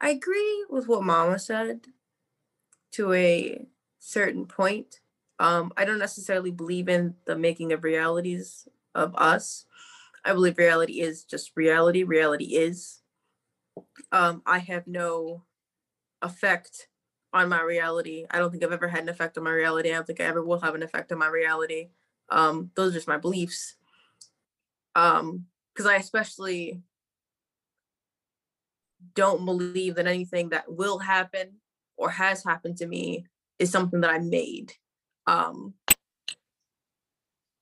I 0.01 0.11
agree 0.11 0.65
with 0.71 0.89
what 0.89 1.03
Mama 1.03 1.39
said 1.39 1.87
to 2.93 3.13
a 3.13 3.67
certain 3.99 4.47
point. 4.47 5.01
Um, 5.39 5.73
I 5.77 5.85
don't 5.85 5.99
necessarily 5.99 6.51
believe 6.51 6.89
in 6.89 7.15
the 7.27 7.37
making 7.37 7.73
of 7.73 7.85
realities 7.85 8.67
of 8.95 9.15
us. 9.17 9.67
I 10.25 10.33
believe 10.33 10.59
reality 10.59 11.01
is 11.01 11.25
just 11.25 11.53
reality. 11.57 12.03
Reality 12.03 12.57
is. 12.57 13.03
Um, 14.13 14.43
I 14.47 14.59
have 14.59 14.87
no 14.87 15.45
effect 16.23 16.89
on 17.33 17.49
my 17.49 17.63
reality. 17.63 18.27
I 18.31 18.39
don't 18.39 18.51
think 18.51 18.65
I've 18.65 18.73
ever 18.73 18.89
had 18.89 19.03
an 19.03 19.09
effect 19.09 19.39
on 19.39 19.45
my 19.45 19.53
reality. 19.53 19.91
I 19.91 19.95
don't 19.95 20.07
think 20.07 20.21
I 20.21 20.25
ever 20.25 20.43
will 20.45 20.61
have 20.61 20.75
an 20.75 20.83
effect 20.83 21.13
on 21.13 21.19
my 21.19 21.29
reality. 21.29 21.89
Um, 22.29 22.71
those 22.75 22.93
are 22.93 22.95
just 22.95 23.09
my 23.09 23.19
beliefs 23.19 23.77
um 24.95 25.47
because 25.73 25.87
i 25.87 25.97
especially 25.97 26.83
don't 29.15 29.45
believe 29.45 29.95
that 29.95 30.07
anything 30.07 30.51
that 30.51 30.65
will 30.71 30.99
happen 30.99 31.53
or 31.97 32.11
has 32.11 32.45
happened 32.45 32.77
to 32.77 32.87
me 32.87 33.25
is 33.59 33.71
something 33.71 34.01
that 34.01 34.11
i 34.11 34.19
made 34.19 34.73
um 35.27 35.75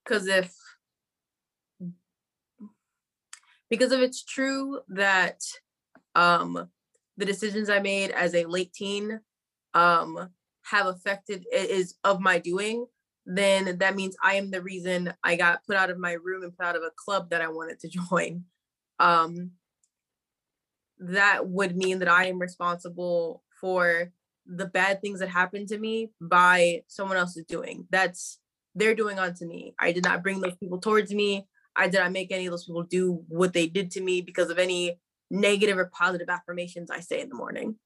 because 0.05 0.27
if 0.27 0.55
because 3.69 3.93
if 3.93 4.01
it's 4.01 4.25
true 4.25 4.81
that 4.89 5.43
um 6.15 6.69
the 7.19 7.27
decisions 7.27 7.69
i 7.69 7.79
made 7.79 8.11
as 8.11 8.35
a 8.35 8.47
late 8.47 8.73
teen 8.73 9.21
um 9.75 10.31
have 10.63 10.87
affected 10.87 11.47
is 11.53 11.95
of 12.05 12.21
my 12.21 12.39
doing 12.39 12.87
then 13.31 13.77
that 13.79 13.95
means 13.95 14.17
I 14.23 14.35
am 14.37 14.51
the 14.51 14.63
reason 14.63 15.13
I 15.23 15.37
got 15.37 15.65
put 15.67 15.77
out 15.77 15.91
of 15.91 15.99
my 15.99 16.13
room 16.13 16.43
and 16.43 16.57
put 16.57 16.65
out 16.65 16.77
of 16.77 16.83
a 16.83 16.91
club 16.97 17.29
that 17.31 17.43
I 17.43 17.49
wanted 17.49 17.79
to 17.81 17.89
join. 18.11 18.45
Um, 18.99 19.53
that 20.99 21.47
would 21.47 21.77
mean 21.77 21.99
that 21.99 22.09
I 22.09 22.27
am 22.27 22.39
responsible 22.39 23.45
for 23.61 24.11
the 24.47 24.67
bad 24.67 25.03
things 25.03 25.21
that 25.21 25.29
happened 25.29 25.69
to 25.69 25.79
me 25.79 26.11
by 26.21 26.83
someone 26.89 27.19
else's 27.19 27.45
doing. 27.45 27.87
That's 27.91 28.39
they're 28.75 28.95
doing 28.95 29.19
onto 29.19 29.47
me. 29.47 29.75
I 29.79 29.93
did 29.93 30.05
not 30.05 30.23
bring 30.23 30.41
those 30.41 30.57
people 30.57 30.81
towards 30.81 31.13
me. 31.13 31.47
I 31.77 31.89
did 31.89 31.99
not 31.99 32.13
make 32.13 32.33
any 32.33 32.47
of 32.47 32.51
those 32.51 32.65
people 32.65 32.83
do 32.83 33.23
what 33.29 33.53
they 33.53 33.67
did 33.67 33.91
to 33.93 34.01
me 34.01 34.23
because 34.23 34.49
of 34.51 34.59
any 34.59 34.99
negative 35.31 35.77
or 35.77 35.91
positive 35.93 36.31
affirmations 36.31 36.91
I 36.91 37.01
say 37.01 37.21
in 37.21 37.29
the 37.29 37.35
morning. 37.35 37.77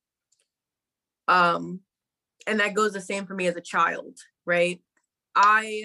Um, 1.33 1.81
and 2.47 2.61
that 2.61 2.75
goes 2.75 2.93
the 2.93 3.01
same 3.01 3.25
for 3.25 3.35
me 3.35 3.47
as 3.47 3.57
a 3.57 3.61
child, 3.63 4.19
right? 4.45 4.81
I 5.35 5.85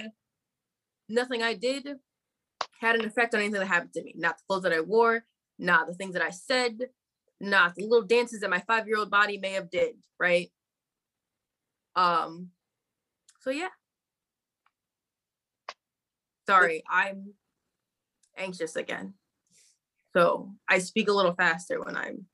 nothing 1.08 1.42
I 1.42 1.54
did 1.54 1.88
had 2.82 2.96
an 2.96 3.06
effect 3.06 3.34
on 3.34 3.40
anything 3.40 3.60
that 3.62 3.68
happened 3.68 3.94
to 3.94 4.04
me. 4.04 4.14
Not 4.18 4.38
the 4.38 4.44
clothes 4.48 4.64
that 4.64 4.74
I 4.74 4.82
wore, 4.82 5.24
not 5.58 5.88
the 5.88 5.94
things 5.94 6.14
that 6.14 6.22
I 6.22 6.32
said, 6.32 6.90
not 7.40 7.76
the 7.76 7.84
little 7.84 8.06
dances 8.06 8.42
that 8.42 8.50
my 8.50 8.62
five-year-old 8.68 9.10
body 9.10 9.38
may 9.38 9.52
have 9.54 9.70
did, 9.70 9.96
right? 10.20 10.52
Um 11.96 12.50
so 13.40 13.52
yeah. 13.52 13.70
Sorry, 16.46 16.84
I'm 16.90 17.34
anxious 18.38 18.76
again. 18.76 19.14
So 20.14 20.52
I 20.68 20.80
speak 20.80 21.08
a 21.08 21.14
little 21.14 21.36
faster 21.36 21.82
when 21.82 21.96
I'm 21.96 22.26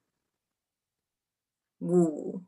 woo. 1.80 2.44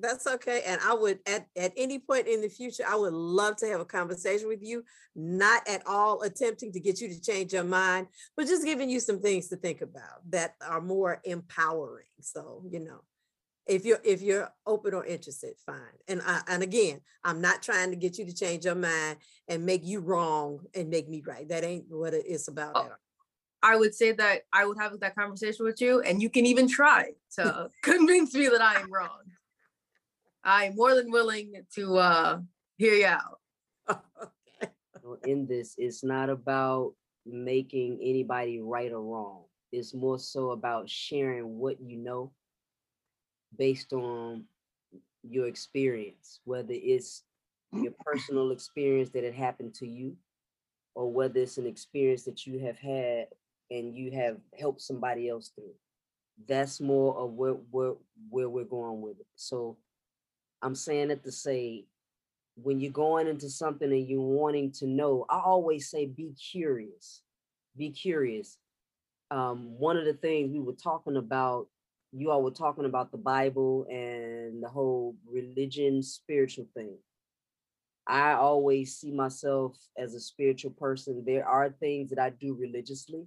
That's 0.00 0.26
okay. 0.26 0.62
And 0.66 0.80
I 0.82 0.94
would, 0.94 1.18
at, 1.26 1.46
at 1.56 1.72
any 1.76 1.98
point 1.98 2.26
in 2.26 2.40
the 2.40 2.48
future, 2.48 2.84
I 2.88 2.96
would 2.96 3.12
love 3.12 3.56
to 3.56 3.66
have 3.66 3.80
a 3.80 3.84
conversation 3.84 4.48
with 4.48 4.62
you, 4.62 4.84
not 5.14 5.66
at 5.68 5.86
all 5.86 6.22
attempting 6.22 6.72
to 6.72 6.80
get 6.80 7.00
you 7.00 7.08
to 7.08 7.20
change 7.20 7.52
your 7.52 7.64
mind, 7.64 8.06
but 8.36 8.46
just 8.46 8.64
giving 8.64 8.88
you 8.88 9.00
some 9.00 9.20
things 9.20 9.48
to 9.48 9.56
think 9.56 9.82
about 9.82 10.30
that 10.30 10.54
are 10.66 10.80
more 10.80 11.20
empowering. 11.24 12.06
So, 12.20 12.64
you 12.70 12.80
know, 12.80 13.00
if 13.66 13.84
you're 13.84 14.00
if 14.04 14.22
you're 14.22 14.50
open 14.66 14.94
or 14.94 15.04
interested, 15.04 15.54
fine. 15.64 15.76
And 16.08 16.20
I, 16.26 16.42
and 16.48 16.62
again, 16.62 17.00
I'm 17.22 17.40
not 17.40 17.62
trying 17.62 17.90
to 17.90 17.96
get 17.96 18.18
you 18.18 18.26
to 18.26 18.34
change 18.34 18.64
your 18.64 18.74
mind 18.74 19.18
and 19.48 19.64
make 19.64 19.84
you 19.84 20.00
wrong 20.00 20.60
and 20.74 20.90
make 20.90 21.08
me 21.08 21.22
right. 21.24 21.48
That 21.48 21.64
ain't 21.64 21.84
what 21.88 22.14
it 22.14 22.26
is 22.26 22.48
about. 22.48 22.72
Oh. 22.74 22.88
I 23.62 23.76
would 23.76 23.94
say 23.94 24.10
that 24.12 24.42
I 24.52 24.66
would 24.66 24.76
have 24.78 24.98
that 24.98 25.14
conversation 25.14 25.64
with 25.64 25.80
you, 25.80 26.00
and 26.00 26.20
you 26.20 26.28
can 26.28 26.46
even 26.46 26.66
try 26.66 27.12
to 27.36 27.70
convince 27.82 28.34
me 28.34 28.48
that 28.48 28.60
I 28.60 28.80
am 28.80 28.92
wrong. 28.92 29.20
I'm 30.44 30.74
more 30.76 30.94
than 30.94 31.10
willing 31.10 31.54
to 31.74 31.98
uh, 31.98 32.40
hear 32.76 32.94
you 32.94 33.06
out. 33.06 33.38
in 35.24 35.46
this, 35.46 35.74
it's 35.78 36.02
not 36.02 36.30
about 36.30 36.94
making 37.24 37.98
anybody 38.02 38.60
right 38.60 38.92
or 38.92 39.02
wrong. 39.02 39.44
It's 39.70 39.94
more 39.94 40.18
so 40.18 40.50
about 40.50 40.88
sharing 40.88 41.58
what 41.58 41.80
you 41.80 41.96
know 41.96 42.32
based 43.56 43.92
on 43.92 44.44
your 45.22 45.46
experience, 45.46 46.40
whether 46.44 46.72
it's 46.72 47.22
your 47.72 47.92
personal 48.04 48.50
experience 48.50 49.10
that 49.10 49.24
had 49.24 49.34
happened 49.34 49.74
to 49.74 49.86
you, 49.86 50.16
or 50.94 51.10
whether 51.10 51.40
it's 51.40 51.58
an 51.58 51.66
experience 51.66 52.24
that 52.24 52.46
you 52.46 52.58
have 52.58 52.78
had 52.78 53.28
and 53.70 53.94
you 53.94 54.10
have 54.10 54.36
helped 54.58 54.80
somebody 54.80 55.28
else 55.28 55.52
through. 55.54 55.72
That's 56.48 56.80
more 56.80 57.16
of 57.16 57.32
where 57.32 57.52
where 57.52 57.94
where 58.28 58.48
we're 58.48 58.64
going 58.64 59.00
with 59.00 59.20
it. 59.20 59.26
So 59.36 59.76
I'm 60.62 60.74
saying 60.74 61.10
it 61.10 61.24
to 61.24 61.32
say 61.32 61.84
when 62.56 62.80
you're 62.80 62.92
going 62.92 63.26
into 63.26 63.48
something 63.48 63.90
and 63.90 64.06
you're 64.06 64.20
wanting 64.20 64.70
to 64.72 64.86
know, 64.86 65.26
I 65.28 65.40
always 65.40 65.88
say 65.90 66.06
be 66.06 66.32
curious. 66.52 67.22
Be 67.76 67.90
curious. 67.90 68.58
Um, 69.30 69.78
one 69.78 69.96
of 69.96 70.04
the 70.04 70.12
things 70.12 70.52
we 70.52 70.60
were 70.60 70.74
talking 70.74 71.16
about, 71.16 71.66
you 72.12 72.30
all 72.30 72.42
were 72.42 72.50
talking 72.50 72.84
about 72.84 73.10
the 73.10 73.18
Bible 73.18 73.86
and 73.90 74.62
the 74.62 74.68
whole 74.68 75.16
religion, 75.26 76.02
spiritual 76.02 76.66
thing. 76.74 76.96
I 78.06 78.32
always 78.32 78.96
see 78.96 79.10
myself 79.10 79.76
as 79.96 80.14
a 80.14 80.20
spiritual 80.20 80.72
person. 80.72 81.22
There 81.24 81.46
are 81.46 81.70
things 81.70 82.10
that 82.10 82.18
I 82.18 82.30
do 82.30 82.54
religiously, 82.54 83.24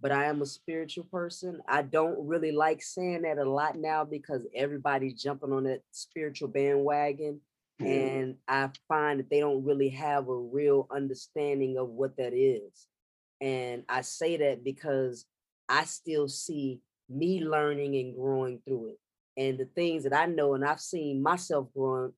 but 0.00 0.12
I 0.12 0.26
am 0.26 0.42
a 0.42 0.46
spiritual 0.46 1.04
person. 1.04 1.60
I 1.68 1.82
don't 1.82 2.26
really 2.26 2.52
like 2.52 2.82
saying 2.82 3.22
that 3.22 3.38
a 3.38 3.48
lot 3.48 3.76
now 3.76 4.04
because 4.04 4.46
everybody's 4.54 5.20
jumping 5.20 5.52
on 5.52 5.64
that 5.64 5.80
spiritual 5.92 6.48
bandwagon. 6.48 7.40
Yeah. 7.78 7.88
And 7.88 8.36
I 8.48 8.70
find 8.88 9.20
that 9.20 9.30
they 9.30 9.40
don't 9.40 9.64
really 9.64 9.90
have 9.90 10.28
a 10.28 10.36
real 10.36 10.86
understanding 10.90 11.78
of 11.78 11.88
what 11.88 12.16
that 12.16 12.32
is. 12.34 12.86
And 13.40 13.84
I 13.88 14.00
say 14.02 14.36
that 14.38 14.64
because 14.64 15.26
I 15.68 15.84
still 15.84 16.28
see 16.28 16.80
me 17.08 17.44
learning 17.44 17.96
and 17.96 18.14
growing 18.14 18.60
through 18.66 18.90
it. 18.90 18.98
And 19.36 19.58
the 19.58 19.66
things 19.66 20.04
that 20.04 20.14
I 20.14 20.26
know 20.26 20.54
and 20.54 20.64
I've 20.64 20.80
seen 20.80 21.22
myself 21.22 21.68
growing, 21.74 22.12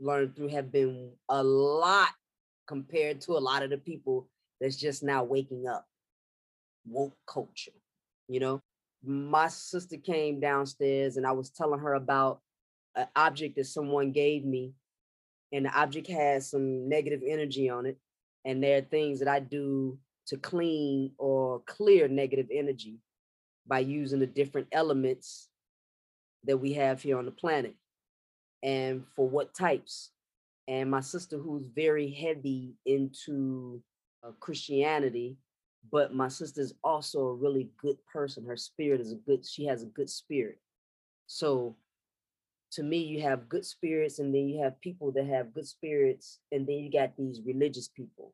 learn 0.00 0.32
through 0.32 0.48
have 0.48 0.72
been 0.72 1.10
a 1.28 1.42
lot 1.42 2.10
compared 2.66 3.20
to 3.22 3.32
a 3.32 3.40
lot 3.40 3.62
of 3.62 3.70
the 3.70 3.78
people 3.78 4.28
that's 4.60 4.76
just 4.76 5.02
now 5.02 5.24
waking 5.24 5.66
up. 5.66 5.84
Woke 6.86 7.16
culture, 7.26 7.72
you 8.28 8.40
know. 8.40 8.60
My 9.02 9.48
sister 9.48 9.96
came 9.96 10.40
downstairs 10.40 11.16
and 11.16 11.26
I 11.26 11.32
was 11.32 11.48
telling 11.48 11.80
her 11.80 11.94
about 11.94 12.40
an 12.94 13.06
object 13.16 13.56
that 13.56 13.64
someone 13.64 14.12
gave 14.12 14.44
me, 14.44 14.74
and 15.52 15.64
the 15.64 15.70
object 15.70 16.08
has 16.08 16.50
some 16.50 16.88
negative 16.88 17.22
energy 17.26 17.70
on 17.70 17.86
it. 17.86 17.98
And 18.44 18.62
there 18.62 18.78
are 18.78 18.82
things 18.82 19.18
that 19.18 19.28
I 19.28 19.40
do 19.40 19.98
to 20.26 20.36
clean 20.36 21.12
or 21.18 21.60
clear 21.66 22.08
negative 22.08 22.48
energy 22.52 22.98
by 23.66 23.80
using 23.80 24.20
the 24.20 24.26
different 24.26 24.68
elements 24.72 25.48
that 26.44 26.56
we 26.56 26.72
have 26.74 27.02
here 27.02 27.18
on 27.18 27.26
the 27.26 27.30
planet 27.30 27.74
and 28.62 29.04
for 29.14 29.28
what 29.28 29.54
types. 29.54 30.10
And 30.68 30.90
my 30.90 31.00
sister, 31.00 31.36
who's 31.36 31.64
very 31.74 32.10
heavy 32.10 32.74
into 32.86 33.82
uh, 34.22 34.30
Christianity, 34.40 35.36
but 35.90 36.14
my 36.14 36.28
sister's 36.28 36.74
also 36.84 37.28
a 37.28 37.34
really 37.34 37.70
good 37.80 37.96
person. 38.12 38.44
Her 38.44 38.56
spirit 38.56 39.00
is 39.00 39.12
a 39.12 39.16
good, 39.16 39.46
she 39.46 39.64
has 39.66 39.82
a 39.82 39.86
good 39.86 40.10
spirit. 40.10 40.58
So 41.26 41.76
to 42.72 42.82
me, 42.82 42.98
you 42.98 43.22
have 43.22 43.48
good 43.48 43.64
spirits, 43.64 44.18
and 44.18 44.34
then 44.34 44.48
you 44.48 44.62
have 44.62 44.80
people 44.80 45.10
that 45.12 45.26
have 45.26 45.54
good 45.54 45.66
spirits, 45.66 46.38
and 46.52 46.66
then 46.66 46.76
you 46.76 46.90
got 46.90 47.16
these 47.16 47.40
religious 47.44 47.88
people. 47.88 48.32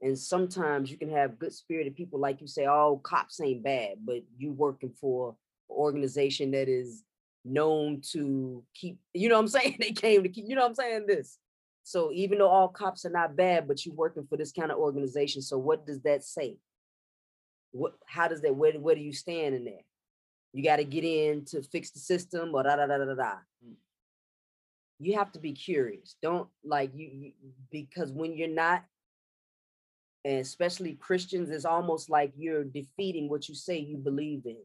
And 0.00 0.18
sometimes 0.18 0.90
you 0.90 0.96
can 0.96 1.10
have 1.10 1.38
good 1.38 1.52
spirited 1.52 1.96
people, 1.96 2.20
like 2.20 2.40
you 2.40 2.46
say, 2.46 2.66
oh, 2.66 3.00
cops 3.02 3.40
ain't 3.40 3.64
bad, 3.64 3.96
but 4.04 4.22
you 4.36 4.52
working 4.52 4.92
for 5.00 5.30
an 5.30 5.76
organization 5.76 6.52
that 6.52 6.68
is 6.68 7.02
known 7.44 8.00
to 8.12 8.62
keep, 8.74 8.98
you 9.12 9.28
know 9.28 9.34
what 9.34 9.42
I'm 9.42 9.48
saying? 9.48 9.76
They 9.80 9.92
came 9.92 10.22
to 10.22 10.28
keep, 10.28 10.44
you 10.48 10.54
know 10.54 10.62
what 10.62 10.68
I'm 10.68 10.74
saying? 10.74 11.06
This. 11.06 11.38
So 11.88 12.12
even 12.12 12.36
though 12.36 12.50
all 12.50 12.68
cops 12.68 13.06
are 13.06 13.10
not 13.10 13.34
bad, 13.34 13.66
but 13.66 13.86
you're 13.86 13.94
working 13.94 14.26
for 14.28 14.36
this 14.36 14.52
kind 14.52 14.70
of 14.70 14.76
organization. 14.76 15.40
So 15.40 15.56
what 15.56 15.86
does 15.86 16.02
that 16.02 16.22
say? 16.22 16.58
What 17.70 17.94
how 18.04 18.28
does 18.28 18.42
that 18.42 18.54
where, 18.54 18.74
where 18.74 18.94
do 18.94 19.00
you 19.00 19.14
stand 19.14 19.54
in 19.54 19.64
there? 19.64 19.86
You 20.52 20.62
got 20.62 20.76
to 20.76 20.84
get 20.84 21.02
in 21.02 21.46
to 21.46 21.62
fix 21.62 21.90
the 21.90 21.98
system 21.98 22.50
or 22.52 22.62
da 22.62 22.76
da 22.76 22.86
da 22.86 22.98
da 22.98 23.06
da. 23.06 23.14
da. 23.14 23.32
Hmm. 23.64 23.72
You 24.98 25.16
have 25.16 25.32
to 25.32 25.38
be 25.38 25.54
curious. 25.54 26.16
Don't 26.20 26.46
like 26.62 26.90
you, 26.94 27.08
you 27.10 27.32
because 27.70 28.12
when 28.12 28.36
you're 28.36 28.48
not, 28.48 28.84
and 30.26 30.40
especially 30.40 30.92
Christians, 30.92 31.48
it's 31.48 31.64
almost 31.64 32.10
like 32.10 32.34
you're 32.36 32.64
defeating 32.64 33.30
what 33.30 33.48
you 33.48 33.54
say 33.54 33.78
you 33.78 33.96
believe 33.96 34.42
in. 34.44 34.58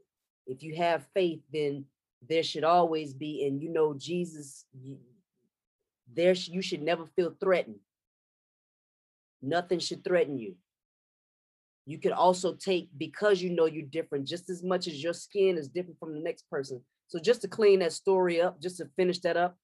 If 0.45 0.61
you 0.61 0.75
have 0.75 1.05
faith, 1.13 1.39
then 1.53 1.85
there 2.27 2.43
should 2.43 2.65
always 2.65 3.13
be, 3.13 3.47
and 3.47 3.61
you 3.61 3.69
know 3.69 3.93
Jesus, 3.93 4.65
there 6.11 6.33
you 6.33 6.61
should 6.61 6.81
never 6.81 7.05
feel 7.15 7.35
threatened. 7.39 7.79
Nothing 9.41 9.79
should 9.79 10.03
threaten 10.03 10.37
you. 10.37 10.55
You 11.85 11.97
can 11.97 12.13
also 12.13 12.53
take 12.53 12.89
because 12.97 13.41
you 13.41 13.49
know 13.49 13.65
you're 13.65 13.85
different, 13.85 14.27
just 14.27 14.49
as 14.49 14.63
much 14.63 14.87
as 14.87 15.03
your 15.03 15.13
skin 15.13 15.57
is 15.57 15.67
different 15.67 15.99
from 15.99 16.13
the 16.13 16.19
next 16.21 16.49
person. 16.49 16.81
So 17.07 17.19
just 17.19 17.41
to 17.41 17.47
clean 17.47 17.79
that 17.79 17.91
story 17.91 18.41
up, 18.41 18.61
just 18.61 18.77
to 18.77 18.89
finish 18.95 19.19
that 19.19 19.35
up, 19.35 19.57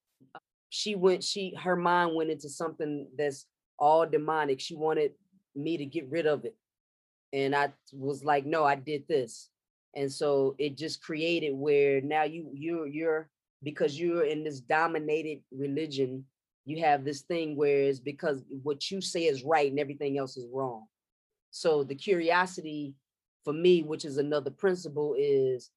she 0.69 0.95
went, 0.95 1.23
she 1.23 1.55
her 1.55 1.75
mind 1.75 2.15
went 2.15 2.29
into 2.29 2.49
something 2.49 3.07
that's 3.17 3.45
all 3.77 4.05
demonic. 4.05 4.59
She 4.59 4.75
wanted 4.75 5.13
me 5.55 5.77
to 5.77 5.85
get 5.85 6.09
rid 6.09 6.27
of 6.27 6.45
it. 6.45 6.55
And 7.31 7.55
I 7.55 7.73
was 7.93 8.23
like, 8.23 8.45
no, 8.45 8.65
I 8.65 8.75
did 8.75 9.07
this. 9.07 9.49
And 9.95 10.11
so 10.11 10.55
it 10.59 10.77
just 10.77 11.01
created 11.01 11.51
where 11.51 12.01
now 12.01 12.23
you 12.23 12.49
you're 12.53 12.87
you're 12.87 13.29
because 13.63 13.99
you're 13.99 14.25
in 14.25 14.43
this 14.43 14.59
dominated 14.59 15.41
religion, 15.51 16.25
you 16.65 16.81
have 16.83 17.03
this 17.03 17.21
thing 17.21 17.55
where 17.55 17.83
it's 17.83 17.99
because 17.99 18.43
what 18.63 18.89
you 18.91 19.01
say 19.01 19.25
is 19.25 19.43
right 19.43 19.69
and 19.69 19.79
everything 19.79 20.17
else 20.17 20.37
is 20.37 20.47
wrong. 20.53 20.85
So 21.51 21.83
the 21.83 21.95
curiosity 21.95 22.93
for 23.43 23.53
me, 23.53 23.81
which 23.81 24.05
is 24.05 24.17
another 24.17 24.51
principle, 24.51 25.15
is 25.17 25.71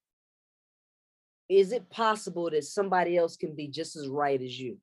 is 1.48 1.72
it 1.72 1.90
possible 1.90 2.48
that 2.50 2.64
somebody 2.64 3.16
else 3.16 3.36
can 3.36 3.54
be 3.54 3.68
just 3.68 3.96
as 3.96 4.08
right 4.08 4.40
as 4.40 4.58
you? 4.58 4.78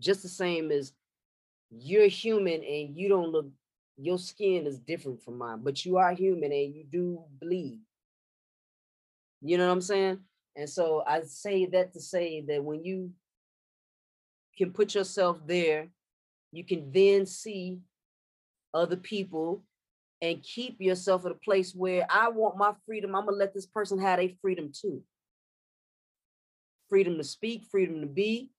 Just 0.00 0.22
the 0.22 0.28
same 0.28 0.70
as 0.70 0.92
you're 1.70 2.08
human 2.08 2.62
and 2.62 2.96
you 2.96 3.08
don't 3.08 3.30
look 3.30 3.46
your 3.96 4.18
skin 4.18 4.66
is 4.66 4.78
different 4.78 5.22
from 5.22 5.38
mine, 5.38 5.60
but 5.62 5.84
you 5.84 5.96
are 5.96 6.12
human 6.12 6.50
and 6.50 6.74
you 6.74 6.84
do 6.90 7.22
bleed. 7.40 7.78
You 9.42 9.58
know 9.58 9.66
what 9.66 9.72
I'm 9.72 9.80
saying? 9.80 10.20
And 10.56 10.68
so 10.68 11.02
I 11.06 11.22
say 11.22 11.66
that 11.66 11.92
to 11.94 12.00
say 12.00 12.44
that 12.48 12.62
when 12.62 12.84
you 12.84 13.10
can 14.56 14.72
put 14.72 14.94
yourself 14.94 15.38
there, 15.46 15.88
you 16.52 16.64
can 16.64 16.92
then 16.92 17.24
see 17.26 17.80
other 18.74 18.96
people 18.96 19.62
and 20.20 20.42
keep 20.42 20.80
yourself 20.80 21.26
at 21.26 21.32
a 21.32 21.36
place 21.36 21.74
where 21.74 22.06
I 22.08 22.28
want 22.28 22.56
my 22.56 22.72
freedom. 22.86 23.14
I'm 23.14 23.24
gonna 23.24 23.36
let 23.36 23.54
this 23.54 23.66
person 23.66 23.98
have 23.98 24.20
a 24.20 24.36
freedom 24.40 24.70
too. 24.72 25.02
Freedom 26.88 27.16
to 27.16 27.24
speak, 27.24 27.64
freedom 27.70 28.00
to 28.02 28.06
be, 28.06 28.50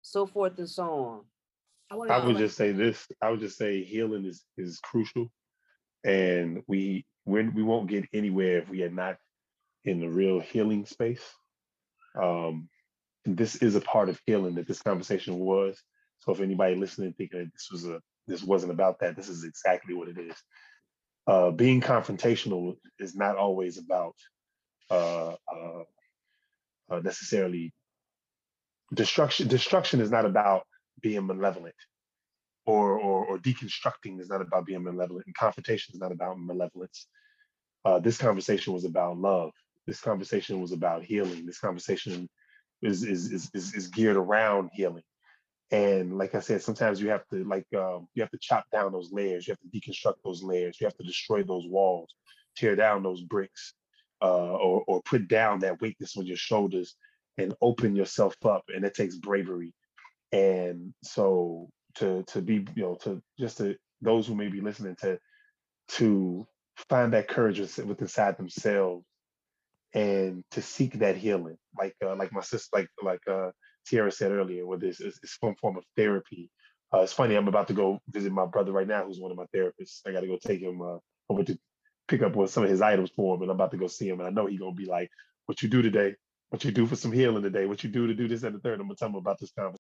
so 0.00 0.26
forth 0.26 0.58
and 0.58 0.68
so 0.68 1.24
on. 1.90 2.08
I, 2.10 2.14
I 2.14 2.24
would 2.24 2.38
just 2.38 2.56
say 2.56 2.72
this. 2.72 3.06
I 3.20 3.30
would 3.30 3.40
just 3.40 3.58
say 3.58 3.84
healing 3.84 4.24
is 4.24 4.42
is 4.56 4.80
crucial, 4.80 5.30
and 6.04 6.62
we 6.66 7.04
we 7.26 7.48
we 7.50 7.62
won't 7.62 7.88
get 7.88 8.08
anywhere 8.12 8.58
if 8.58 8.68
we 8.68 8.82
are 8.82 8.90
not 8.90 9.16
in 9.84 10.00
the 10.00 10.08
real 10.08 10.40
healing 10.40 10.86
space. 10.86 11.22
Um, 12.20 12.68
and 13.24 13.36
this 13.36 13.56
is 13.56 13.74
a 13.74 13.80
part 13.80 14.08
of 14.08 14.20
healing 14.26 14.56
that 14.56 14.66
this 14.66 14.82
conversation 14.82 15.38
was. 15.38 15.80
So 16.20 16.32
if 16.32 16.40
anybody 16.40 16.76
listening 16.76 17.14
thinking 17.14 17.40
that 17.40 17.52
this 17.52 17.68
was 17.70 17.86
a 17.86 18.00
this 18.26 18.42
wasn't 18.42 18.72
about 18.72 19.00
that, 19.00 19.16
this 19.16 19.28
is 19.28 19.44
exactly 19.44 19.94
what 19.94 20.08
it 20.08 20.18
is. 20.18 20.36
Uh, 21.26 21.50
being 21.50 21.80
confrontational 21.80 22.76
is 22.98 23.14
not 23.14 23.36
always 23.36 23.78
about 23.78 24.14
uh, 24.90 25.34
uh, 25.52 25.82
uh, 26.90 27.00
necessarily 27.00 27.72
destruction. 28.94 29.48
Destruction 29.48 30.00
is 30.00 30.10
not 30.10 30.26
about 30.26 30.64
being 31.00 31.26
malevolent 31.26 31.74
or, 32.66 32.98
or 32.98 33.26
or 33.26 33.38
deconstructing 33.38 34.20
is 34.20 34.28
not 34.28 34.40
about 34.40 34.66
being 34.66 34.82
malevolent 34.82 35.26
and 35.26 35.34
confrontation 35.34 35.94
is 35.94 36.00
not 36.00 36.12
about 36.12 36.38
malevolence 36.38 37.06
uh, 37.84 37.98
this 37.98 38.18
conversation 38.18 38.72
was 38.72 38.84
about 38.84 39.18
love 39.18 39.50
this 39.86 40.00
conversation 40.00 40.60
was 40.60 40.72
about 40.72 41.04
healing. 41.04 41.46
This 41.46 41.58
conversation 41.58 42.28
is 42.82 43.02
is 43.04 43.32
is 43.32 43.50
is, 43.54 43.74
is 43.74 43.88
geared 43.88 44.16
around 44.16 44.70
healing. 44.72 45.04
And 45.70 46.18
like 46.18 46.34
i 46.34 46.40
said 46.40 46.60
sometimes 46.60 47.00
you 47.00 47.08
have 47.08 47.26
to 47.28 47.44
like 47.44 47.66
um, 47.74 48.06
you 48.14 48.22
have 48.22 48.30
to 48.30 48.38
chop 48.40 48.64
down 48.72 48.92
those 48.92 49.12
layers. 49.12 49.46
You 49.46 49.52
have 49.52 49.60
to 49.60 49.78
deconstruct 49.78 50.16
those 50.24 50.42
layers. 50.42 50.80
You 50.80 50.86
have 50.86 50.96
to 50.96 51.04
destroy 51.04 51.42
those 51.42 51.66
walls 51.66 52.14
tear 52.56 52.76
down 52.76 53.02
those 53.02 53.20
bricks 53.20 53.74
uh, 54.22 54.52
or 54.52 54.84
or 54.86 55.02
put 55.02 55.28
down 55.28 55.60
that 55.60 55.80
weakness 55.80 56.16
on 56.16 56.26
your 56.26 56.36
shoulders 56.36 56.94
and 57.38 57.54
open 57.60 57.96
yourself 57.96 58.34
up. 58.44 58.64
And 58.68 58.84
it 58.84 58.94
takes 58.94 59.16
bravery. 59.16 59.72
And 60.32 60.92
so 61.02 61.68
to 61.96 62.22
to 62.28 62.42
be, 62.42 62.66
you 62.74 62.82
know, 62.82 62.94
to 63.02 63.22
just 63.38 63.58
to 63.58 63.76
those 64.00 64.26
who 64.26 64.34
may 64.34 64.48
be 64.48 64.60
listening 64.60 64.96
to 65.00 65.18
to 65.88 66.46
find 66.88 67.12
that 67.12 67.28
courage 67.28 67.58
with 67.58 68.00
inside 68.00 68.36
themselves 68.36 69.04
and 69.94 70.44
to 70.52 70.62
seek 70.62 70.98
that 71.00 71.16
healing, 71.16 71.56
like 71.78 71.94
uh, 72.04 72.16
like 72.16 72.32
my 72.32 72.40
sister, 72.40 72.68
like 72.72 72.88
like 73.02 73.20
uh, 73.28 73.50
Tiara 73.86 74.10
said 74.10 74.32
earlier, 74.32 74.66
with 74.66 74.80
this 74.80 75.00
is 75.00 75.18
some 75.24 75.54
form 75.56 75.76
of 75.76 75.84
therapy. 75.96 76.50
Uh, 76.94 77.00
it's 77.00 77.12
funny, 77.12 77.34
I'm 77.34 77.48
about 77.48 77.68
to 77.68 77.74
go 77.74 78.00
visit 78.08 78.32
my 78.32 78.46
brother 78.46 78.72
right 78.72 78.86
now, 78.86 79.04
who's 79.04 79.18
one 79.18 79.30
of 79.30 79.36
my 79.38 79.46
therapists. 79.54 80.00
I 80.06 80.12
got 80.12 80.20
to 80.20 80.26
go 80.26 80.38
take 80.44 80.60
him 80.60 80.82
uh, 80.82 80.98
over 81.30 81.42
to 81.44 81.58
pick 82.08 82.22
up 82.22 82.36
with 82.36 82.50
some 82.50 82.64
of 82.64 82.70
his 82.70 82.82
items 82.82 83.10
for 83.16 83.34
him, 83.34 83.42
and 83.42 83.50
I'm 83.50 83.56
about 83.56 83.70
to 83.70 83.78
go 83.78 83.86
see 83.86 84.08
him. 84.08 84.20
And 84.20 84.26
I 84.28 84.30
know 84.30 84.46
he's 84.46 84.60
gonna 84.60 84.74
be 84.74 84.86
like, 84.86 85.10
"What 85.46 85.62
you 85.62 85.68
do 85.68 85.82
today? 85.82 86.14
What 86.50 86.64
you 86.64 86.70
do 86.70 86.86
for 86.86 86.96
some 86.96 87.12
healing 87.12 87.42
today? 87.42 87.66
What 87.66 87.82
you 87.82 87.90
do 87.90 88.06
to 88.06 88.14
do 88.14 88.28
this 88.28 88.42
and 88.42 88.54
the 88.54 88.60
third? 88.60 88.80
I'm 88.80 88.86
gonna 88.86 88.96
tell 88.96 89.08
him 89.08 89.14
about 89.14 89.38
this 89.40 89.52
conversation. 89.52 89.78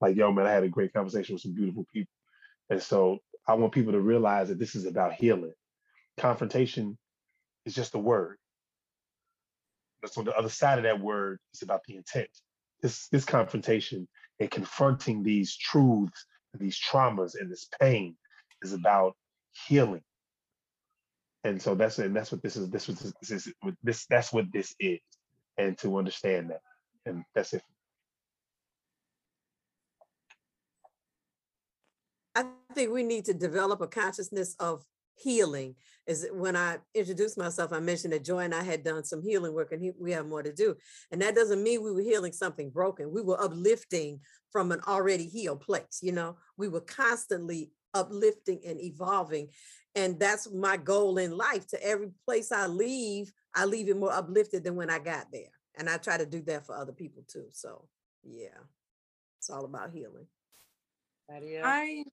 Like, 0.00 0.16
yo, 0.16 0.32
man, 0.32 0.46
I 0.46 0.52
had 0.52 0.64
a 0.64 0.68
great 0.68 0.92
conversation 0.92 1.34
with 1.34 1.42
some 1.42 1.54
beautiful 1.54 1.86
people. 1.92 2.12
And 2.70 2.82
so 2.82 3.18
I 3.48 3.54
want 3.54 3.72
people 3.72 3.92
to 3.92 4.00
realize 4.00 4.48
that 4.48 4.58
this 4.58 4.74
is 4.74 4.86
about 4.86 5.14
healing. 5.14 5.54
Confrontation 6.18 6.98
is 7.64 7.74
just 7.74 7.94
a 7.94 7.98
word. 7.98 8.38
But 10.02 10.16
on 10.16 10.24
the 10.24 10.36
other 10.36 10.48
side 10.48 10.78
of 10.78 10.84
that 10.84 11.00
word 11.00 11.38
is 11.54 11.62
about 11.62 11.82
the 11.86 11.96
intent. 11.96 12.28
This 12.82 13.08
this 13.08 13.24
confrontation 13.24 14.06
and 14.38 14.50
confronting 14.50 15.22
these 15.22 15.56
truths 15.56 16.26
these 16.58 16.78
traumas 16.80 17.38
and 17.38 17.50
this 17.50 17.68
pain 17.80 18.16
is 18.62 18.72
about 18.72 19.14
healing. 19.66 20.02
And 21.44 21.60
so 21.60 21.74
that's 21.74 21.98
and 21.98 22.14
that's 22.14 22.32
what 22.32 22.42
this 22.42 22.56
is. 22.56 22.70
This 22.70 22.88
was 22.88 23.14
this 23.20 23.30
is 23.30 23.52
this 23.82 24.06
that's 24.06 24.32
what 24.32 24.46
this 24.52 24.74
is. 24.80 24.98
And 25.58 25.78
to 25.78 25.96
understand 25.96 26.50
that. 26.50 26.60
And 27.06 27.24
that's 27.34 27.54
it. 27.54 27.62
I 32.34 32.44
think 32.76 32.92
we 32.92 33.02
need 33.02 33.24
to 33.24 33.34
develop 33.34 33.80
a 33.80 33.86
consciousness 33.86 34.54
of 34.60 34.84
healing 35.16 35.74
is 36.06 36.28
when 36.32 36.54
I 36.54 36.76
introduced 36.94 37.38
myself, 37.38 37.72
I 37.72 37.80
mentioned 37.80 38.12
that 38.12 38.24
Joy 38.24 38.40
and 38.40 38.54
I 38.54 38.62
had 38.62 38.84
done 38.84 39.02
some 39.02 39.22
healing 39.22 39.54
work 39.54 39.72
and 39.72 39.82
he, 39.82 39.92
we 39.98 40.12
have 40.12 40.26
more 40.26 40.42
to 40.42 40.52
do. 40.52 40.76
And 41.10 41.22
that 41.22 41.34
doesn't 41.34 41.62
mean 41.62 41.82
we 41.82 41.90
were 41.90 42.02
healing 42.02 42.32
something 42.32 42.70
broken. 42.70 43.10
We 43.10 43.22
were 43.22 43.42
uplifting 43.42 44.20
from 44.52 44.72
an 44.72 44.80
already 44.86 45.26
healed 45.26 45.62
place. 45.62 46.00
You 46.02 46.12
know, 46.12 46.36
we 46.58 46.68
were 46.68 46.82
constantly 46.82 47.70
uplifting 47.94 48.60
and 48.64 48.80
evolving. 48.80 49.48
And 49.94 50.20
that's 50.20 50.52
my 50.52 50.76
goal 50.76 51.16
in 51.16 51.36
life. 51.36 51.66
To 51.68 51.82
every 51.82 52.10
place 52.26 52.52
I 52.52 52.66
leave, 52.66 53.32
I 53.54 53.64
leave 53.64 53.88
it 53.88 53.96
more 53.96 54.12
uplifted 54.12 54.64
than 54.64 54.76
when 54.76 54.90
I 54.90 54.98
got 54.98 55.26
there. 55.32 55.50
And 55.78 55.88
I 55.88 55.96
try 55.96 56.18
to 56.18 56.26
do 56.26 56.42
that 56.42 56.66
for 56.66 56.76
other 56.76 56.92
people 56.92 57.24
too. 57.26 57.46
So 57.52 57.88
yeah, 58.22 58.58
it's 59.38 59.48
all 59.48 59.64
about 59.64 59.92
healing. 59.92 60.26
I 61.64 62.04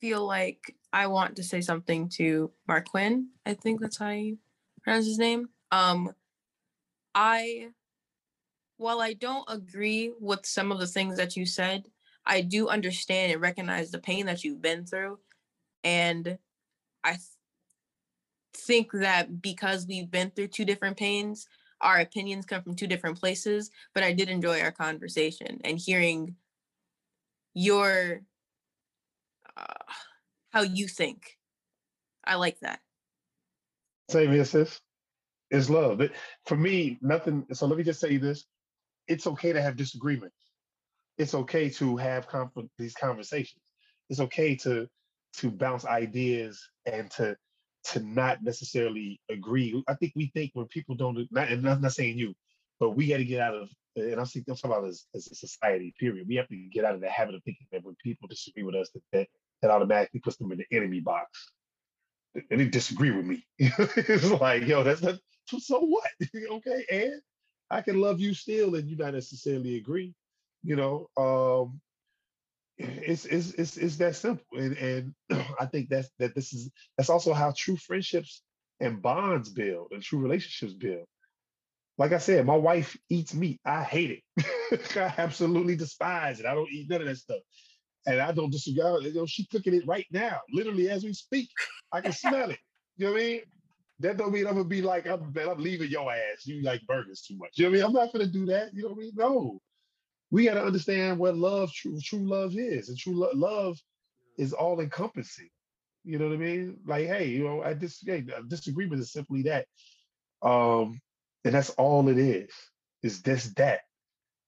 feel 0.00 0.26
like 0.26 0.74
I 0.92 1.06
want 1.06 1.36
to 1.36 1.42
say 1.42 1.60
something 1.60 2.08
to 2.10 2.50
Marquin. 2.66 3.28
I 3.44 3.54
think 3.54 3.80
that's 3.80 3.98
how 3.98 4.10
you 4.10 4.38
pronounce 4.82 5.06
his 5.06 5.18
name. 5.18 5.48
Um, 5.70 6.12
I, 7.14 7.68
while 8.76 9.00
I 9.00 9.14
don't 9.14 9.44
agree 9.48 10.12
with 10.20 10.46
some 10.46 10.70
of 10.70 10.78
the 10.78 10.86
things 10.86 11.16
that 11.16 11.36
you 11.36 11.46
said, 11.46 11.88
I 12.24 12.40
do 12.40 12.68
understand 12.68 13.32
and 13.32 13.40
recognize 13.40 13.90
the 13.90 13.98
pain 13.98 14.26
that 14.26 14.44
you've 14.44 14.62
been 14.62 14.84
through. 14.84 15.18
And 15.84 16.38
I 17.04 17.12
th- 17.12 17.22
think 18.54 18.90
that 18.92 19.40
because 19.40 19.86
we've 19.86 20.10
been 20.10 20.30
through 20.30 20.48
two 20.48 20.64
different 20.64 20.96
pains, 20.96 21.46
our 21.80 21.98
opinions 21.98 22.46
come 22.46 22.62
from 22.62 22.74
two 22.74 22.86
different 22.86 23.20
places. 23.20 23.70
But 23.94 24.02
I 24.02 24.12
did 24.12 24.28
enjoy 24.28 24.60
our 24.60 24.72
conversation 24.72 25.60
and 25.64 25.78
hearing 25.78 26.36
your 27.54 28.22
how 30.50 30.62
you 30.62 30.88
think. 30.88 31.36
I 32.24 32.36
like 32.36 32.60
that. 32.60 32.80
Same 34.10 34.32
here, 34.32 34.44
sis. 34.44 34.80
It's 35.50 35.70
love. 35.70 36.00
for 36.46 36.56
me, 36.56 36.98
nothing. 37.00 37.46
So 37.52 37.66
let 37.66 37.78
me 37.78 37.84
just 37.84 38.00
say 38.00 38.16
this: 38.16 38.44
it's 39.06 39.26
okay 39.26 39.52
to 39.52 39.62
have 39.62 39.76
disagreements. 39.76 40.36
It's 41.18 41.34
okay 41.34 41.70
to 41.70 41.96
have 41.96 42.26
these 42.78 42.94
conversations. 42.94 43.62
It's 44.10 44.20
okay 44.20 44.56
to 44.56 44.88
to 45.38 45.50
bounce 45.50 45.84
ideas 45.84 46.60
and 46.86 47.10
to 47.12 47.36
to 47.92 48.00
not 48.00 48.42
necessarily 48.42 49.20
agree. 49.30 49.82
I 49.86 49.94
think 49.94 50.12
we 50.16 50.30
think 50.34 50.50
when 50.54 50.66
people 50.66 50.96
don't, 50.96 51.26
not, 51.30 51.48
and 51.50 51.68
I'm 51.68 51.80
not 51.80 51.92
saying 51.92 52.18
you, 52.18 52.34
but 52.80 52.90
we 52.90 53.06
got 53.06 53.18
to 53.18 53.24
get 53.24 53.40
out 53.40 53.54
of, 53.54 53.68
and 53.94 54.18
I'm, 54.18 54.26
talking 54.26 54.56
about 54.64 54.84
as, 54.84 55.06
as 55.14 55.28
a 55.30 55.34
society, 55.34 55.94
period. 55.98 56.26
We 56.28 56.34
have 56.34 56.48
to 56.48 56.56
get 56.72 56.84
out 56.84 56.96
of 56.96 57.00
the 57.00 57.08
habit 57.08 57.36
of 57.36 57.42
thinking 57.44 57.66
that 57.72 57.84
when 57.84 57.94
people 58.02 58.28
disagree 58.28 58.64
with 58.64 58.74
us, 58.74 58.90
that, 58.92 59.02
that 59.12 59.28
that 59.62 59.70
automatically 59.70 60.20
puts 60.20 60.36
them 60.36 60.52
in 60.52 60.58
the 60.58 60.76
enemy 60.76 61.00
box. 61.00 61.50
And 62.50 62.60
they 62.60 62.66
disagree 62.66 63.10
with 63.10 63.24
me. 63.24 63.46
it's 63.58 64.30
like, 64.30 64.66
yo, 64.66 64.82
that's 64.82 65.02
not 65.02 65.16
so 65.58 65.80
what? 65.80 66.10
okay, 66.50 66.84
and 66.90 67.20
I 67.70 67.80
can 67.80 68.00
love 68.00 68.20
you 68.20 68.34
still 68.34 68.74
and 68.74 68.88
you 68.88 68.96
not 68.96 69.14
necessarily 69.14 69.76
agree. 69.76 70.14
You 70.62 70.76
know, 70.76 71.08
um, 71.16 71.80
it's 72.78 73.24
it's 73.24 73.52
it's 73.54 73.76
it's 73.76 73.96
that 73.96 74.16
simple. 74.16 74.44
And 74.52 74.76
and 74.76 75.14
I 75.60 75.66
think 75.66 75.88
that's 75.88 76.10
that 76.18 76.34
this 76.34 76.52
is 76.52 76.70
that's 76.96 77.10
also 77.10 77.32
how 77.32 77.54
true 77.56 77.76
friendships 77.76 78.42
and 78.80 79.00
bonds 79.00 79.48
build 79.48 79.92
and 79.92 80.02
true 80.02 80.18
relationships 80.18 80.74
build. 80.74 81.06
Like 81.98 82.12
I 82.12 82.18
said, 82.18 82.44
my 82.44 82.56
wife 82.56 82.94
eats 83.08 83.32
meat. 83.32 83.58
I 83.64 83.82
hate 83.82 84.22
it. 84.36 84.96
I 84.96 85.14
absolutely 85.16 85.76
despise 85.76 86.40
it. 86.40 86.46
I 86.46 86.54
don't 86.54 86.70
eat 86.70 86.90
none 86.90 87.00
of 87.00 87.06
that 87.06 87.16
stuff 87.16 87.38
and 88.06 88.20
I 88.20 88.32
don't 88.32 88.50
disagree. 88.50 88.82
You 89.08 89.14
know, 89.14 89.26
she's 89.26 89.46
cooking 89.48 89.74
it 89.74 89.86
right 89.86 90.06
now, 90.10 90.40
literally 90.52 90.88
as 90.90 91.04
we 91.04 91.12
speak. 91.12 91.48
I 91.92 92.00
can 92.00 92.12
smell 92.12 92.50
it. 92.50 92.58
You 92.96 93.06
know 93.06 93.12
what 93.12 93.20
I 93.20 93.24
mean? 93.24 93.40
That 94.00 94.16
don't 94.18 94.32
mean 94.32 94.46
I'm 94.46 94.54
gonna 94.54 94.64
be 94.64 94.82
like, 94.82 95.06
I'm, 95.06 95.32
man, 95.32 95.48
I'm 95.48 95.58
leaving 95.58 95.90
your 95.90 96.12
ass. 96.12 96.46
You 96.46 96.62
like 96.62 96.82
burgers 96.86 97.22
too 97.22 97.36
much. 97.36 97.52
You 97.54 97.64
know 97.64 97.70
what 97.70 97.74
I 97.74 97.78
mean? 97.78 97.86
I'm 97.86 97.92
not 97.92 98.12
gonna 98.12 98.26
do 98.26 98.46
that. 98.46 98.74
You 98.74 98.82
know 98.82 98.88
what 98.90 98.98
I 98.98 99.00
mean? 99.00 99.12
No. 99.16 99.60
We 100.30 100.44
gotta 100.44 100.64
understand 100.64 101.18
what 101.18 101.36
love, 101.36 101.72
true, 101.72 101.98
true 102.00 102.28
love 102.28 102.56
is, 102.56 102.88
and 102.88 102.98
true 102.98 103.16
lo- 103.16 103.30
love 103.34 103.78
is 104.38 104.52
all 104.52 104.80
encompassing. 104.80 105.48
You 106.04 106.18
know 106.18 106.28
what 106.28 106.34
I 106.34 106.38
mean? 106.38 106.78
Like, 106.86 107.06
hey, 107.06 107.28
you 107.28 107.44
know, 107.44 107.62
I 107.62 107.74
dis- 107.74 108.02
hey, 108.04 108.24
disagreement 108.48 109.00
is 109.00 109.12
simply 109.12 109.42
that. 109.42 109.66
Um, 110.42 111.00
and 111.44 111.54
that's 111.54 111.70
all 111.70 112.08
it 112.08 112.18
is. 112.18 112.50
Is 113.02 113.22
this 113.22 113.46
that? 113.54 113.80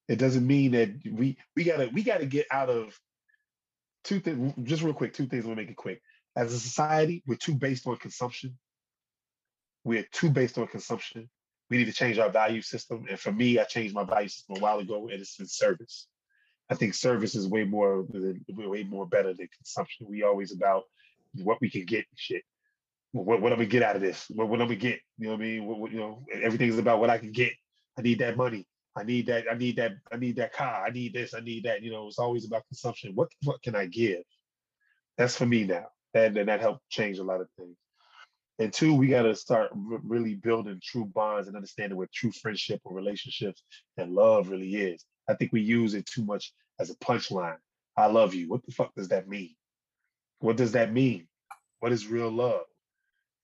It 0.08 0.16
doesn't 0.16 0.46
mean 0.46 0.72
that 0.72 0.90
we 1.10 1.36
we 1.54 1.64
gotta 1.64 1.90
we 1.92 2.02
gotta 2.02 2.26
get 2.26 2.46
out 2.50 2.70
of 2.70 2.98
two 4.08 4.20
things, 4.20 4.54
just 4.62 4.82
real 4.82 4.94
quick, 4.94 5.12
two 5.12 5.26
things. 5.26 5.44
We'll 5.44 5.54
make 5.54 5.70
it 5.70 5.76
quick. 5.76 6.00
As 6.34 6.52
a 6.52 6.58
society, 6.58 7.22
we're 7.26 7.36
too 7.36 7.54
based 7.54 7.86
on 7.86 7.96
consumption. 7.98 8.58
We're 9.84 10.06
too 10.12 10.30
based 10.30 10.56
on 10.56 10.66
consumption. 10.66 11.28
We 11.68 11.76
need 11.76 11.84
to 11.84 11.92
change 11.92 12.18
our 12.18 12.30
value 12.30 12.62
system. 12.62 13.04
And 13.10 13.20
for 13.20 13.30
me, 13.30 13.58
I 13.58 13.64
changed 13.64 13.94
my 13.94 14.04
value 14.04 14.28
system 14.28 14.56
a 14.56 14.60
while 14.60 14.78
ago, 14.78 15.08
and 15.08 15.20
it's 15.20 15.38
in 15.38 15.46
service. 15.46 16.06
I 16.70 16.74
think 16.74 16.94
service 16.94 17.34
is 17.34 17.46
way 17.46 17.64
more 17.64 18.06
way 18.48 18.84
more 18.84 19.06
better 19.06 19.34
than 19.34 19.48
consumption. 19.56 20.06
We 20.08 20.22
always 20.22 20.52
about 20.52 20.84
what 21.34 21.60
we 21.60 21.70
can 21.70 21.84
get 21.84 22.06
shit. 22.16 22.42
What 23.12 23.40
what 23.42 23.50
do 23.50 23.56
we 23.56 23.66
get 23.66 23.82
out 23.82 23.96
of 23.96 24.02
this? 24.02 24.26
What 24.30 24.48
what 24.48 24.58
do 24.58 24.66
we 24.66 24.76
get? 24.76 25.00
You 25.18 25.26
know 25.26 25.32
what 25.32 25.40
I 25.40 25.42
mean? 25.42 25.66
What, 25.66 25.78
what, 25.78 25.92
you 25.92 25.98
know, 25.98 26.24
everything's 26.32 26.78
about 26.78 27.00
what 27.00 27.10
I 27.10 27.18
can 27.18 27.32
get. 27.32 27.52
I 27.98 28.02
need 28.02 28.20
that 28.20 28.36
money. 28.36 28.66
I 28.98 29.04
need 29.04 29.26
that, 29.26 29.44
I 29.50 29.54
need 29.54 29.76
that, 29.76 29.92
I 30.12 30.16
need 30.16 30.36
that 30.36 30.52
car, 30.52 30.84
I 30.84 30.90
need 30.90 31.14
this, 31.14 31.32
I 31.32 31.40
need 31.40 31.64
that. 31.64 31.82
You 31.82 31.92
know, 31.92 32.08
it's 32.08 32.18
always 32.18 32.44
about 32.44 32.66
consumption. 32.66 33.12
What 33.14 33.28
what 33.44 33.62
can 33.62 33.76
I 33.76 33.86
give? 33.86 34.22
That's 35.16 35.36
for 35.36 35.46
me 35.46 35.64
now. 35.64 35.86
And, 36.14 36.36
and 36.36 36.48
that 36.48 36.60
helped 36.60 36.88
change 36.90 37.18
a 37.18 37.24
lot 37.24 37.40
of 37.40 37.48
things. 37.56 37.76
And 38.58 38.72
two, 38.72 38.94
we 38.94 39.06
got 39.08 39.22
to 39.22 39.36
start 39.36 39.70
r- 39.72 40.00
really 40.02 40.34
building 40.34 40.80
true 40.82 41.04
bonds 41.04 41.46
and 41.46 41.56
understanding 41.56 41.96
what 41.96 42.10
true 42.12 42.32
friendship 42.32 42.80
or 42.84 42.94
relationships 42.94 43.62
and 43.98 44.14
love 44.14 44.48
really 44.48 44.74
is. 44.74 45.04
I 45.28 45.34
think 45.34 45.52
we 45.52 45.60
use 45.60 45.94
it 45.94 46.06
too 46.06 46.24
much 46.24 46.52
as 46.80 46.90
a 46.90 46.96
punchline. 46.96 47.58
I 47.96 48.06
love 48.06 48.34
you. 48.34 48.48
What 48.48 48.64
the 48.64 48.72
fuck 48.72 48.94
does 48.96 49.08
that 49.08 49.28
mean? 49.28 49.54
What 50.40 50.56
does 50.56 50.72
that 50.72 50.92
mean? 50.92 51.28
What 51.80 51.92
is 51.92 52.06
real 52.08 52.30
love? 52.30 52.62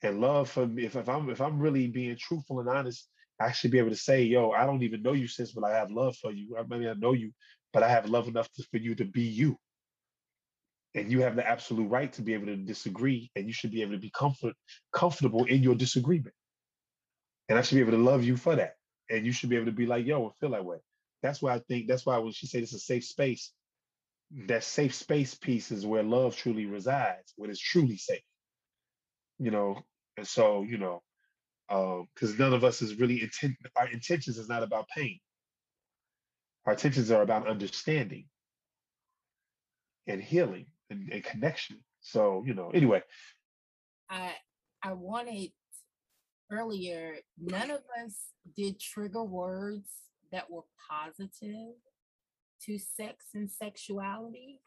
And 0.02 0.20
love 0.20 0.50
for 0.50 0.66
me, 0.66 0.84
if, 0.84 0.96
if 0.96 1.08
I'm 1.08 1.30
if 1.30 1.40
I'm 1.40 1.58
really 1.58 1.86
being 1.86 2.16
truthful 2.16 2.60
and 2.60 2.68
honest 2.68 3.08
actually 3.40 3.70
be 3.70 3.78
able 3.78 3.90
to 3.90 3.96
say, 3.96 4.22
yo, 4.22 4.50
I 4.50 4.66
don't 4.66 4.82
even 4.82 5.02
know 5.02 5.12
you 5.12 5.26
sis, 5.26 5.52
but 5.52 5.64
I 5.64 5.76
have 5.76 5.90
love 5.90 6.16
for 6.16 6.32
you. 6.32 6.56
I 6.56 6.62
mean, 6.62 6.88
I 6.88 6.94
know 6.94 7.12
you, 7.12 7.32
but 7.72 7.82
I 7.82 7.88
have 7.88 8.08
love 8.08 8.28
enough 8.28 8.50
to, 8.52 8.64
for 8.70 8.78
you 8.78 8.94
to 8.96 9.04
be 9.04 9.22
you. 9.22 9.58
And 10.94 11.10
you 11.10 11.22
have 11.22 11.34
the 11.34 11.46
absolute 11.46 11.88
right 11.88 12.12
to 12.12 12.22
be 12.22 12.34
able 12.34 12.46
to 12.46 12.56
disagree, 12.56 13.30
and 13.34 13.46
you 13.46 13.52
should 13.52 13.72
be 13.72 13.82
able 13.82 13.92
to 13.92 13.98
be 13.98 14.10
comfort 14.10 14.54
comfortable 14.92 15.44
in 15.44 15.62
your 15.62 15.74
disagreement. 15.74 16.34
And 17.48 17.58
I 17.58 17.62
should 17.62 17.74
be 17.74 17.80
able 17.80 17.92
to 17.92 17.98
love 17.98 18.22
you 18.22 18.36
for 18.36 18.54
that. 18.56 18.74
And 19.10 19.26
you 19.26 19.32
should 19.32 19.50
be 19.50 19.56
able 19.56 19.66
to 19.66 19.72
be 19.72 19.86
like, 19.86 20.06
yo, 20.06 20.28
I 20.28 20.30
feel 20.40 20.50
that 20.50 20.64
way. 20.64 20.78
That's 21.22 21.42
why 21.42 21.54
I 21.54 21.58
think 21.58 21.88
that's 21.88 22.06
why 22.06 22.18
when 22.18 22.32
she 22.32 22.46
said 22.46 22.62
it's 22.62 22.74
a 22.74 22.78
safe 22.78 23.04
space, 23.04 23.52
that 24.46 24.62
safe 24.62 24.94
space 24.94 25.34
piece 25.34 25.72
is 25.72 25.84
where 25.84 26.02
love 26.02 26.36
truly 26.36 26.66
resides, 26.66 27.32
when 27.36 27.50
it's 27.50 27.60
truly 27.60 27.96
safe. 27.96 28.22
You 29.38 29.50
know, 29.50 29.82
and 30.16 30.26
so 30.26 30.62
you 30.62 30.78
know, 30.78 31.02
because 31.68 32.30
um, 32.30 32.36
none 32.38 32.52
of 32.52 32.64
us 32.64 32.82
is 32.82 32.98
really 32.98 33.22
intent. 33.22 33.56
Our 33.76 33.88
intentions 33.88 34.38
is 34.38 34.48
not 34.48 34.62
about 34.62 34.88
pain. 34.88 35.18
Our 36.66 36.72
intentions 36.74 37.10
are 37.10 37.22
about 37.22 37.46
understanding 37.46 38.26
and 40.06 40.22
healing 40.22 40.66
and, 40.90 41.10
and 41.12 41.24
connection. 41.24 41.78
So 42.00 42.42
you 42.46 42.54
know, 42.54 42.70
anyway. 42.70 43.02
I 44.10 44.32
I 44.82 44.92
wanted 44.92 45.50
earlier. 46.50 47.16
None 47.38 47.70
of 47.70 47.80
us 48.04 48.16
did 48.56 48.78
trigger 48.78 49.24
words 49.24 49.88
that 50.32 50.50
were 50.50 50.64
positive 50.90 51.74
to 52.62 52.78
sex 52.78 53.26
and 53.34 53.50
sexuality. 53.50 54.60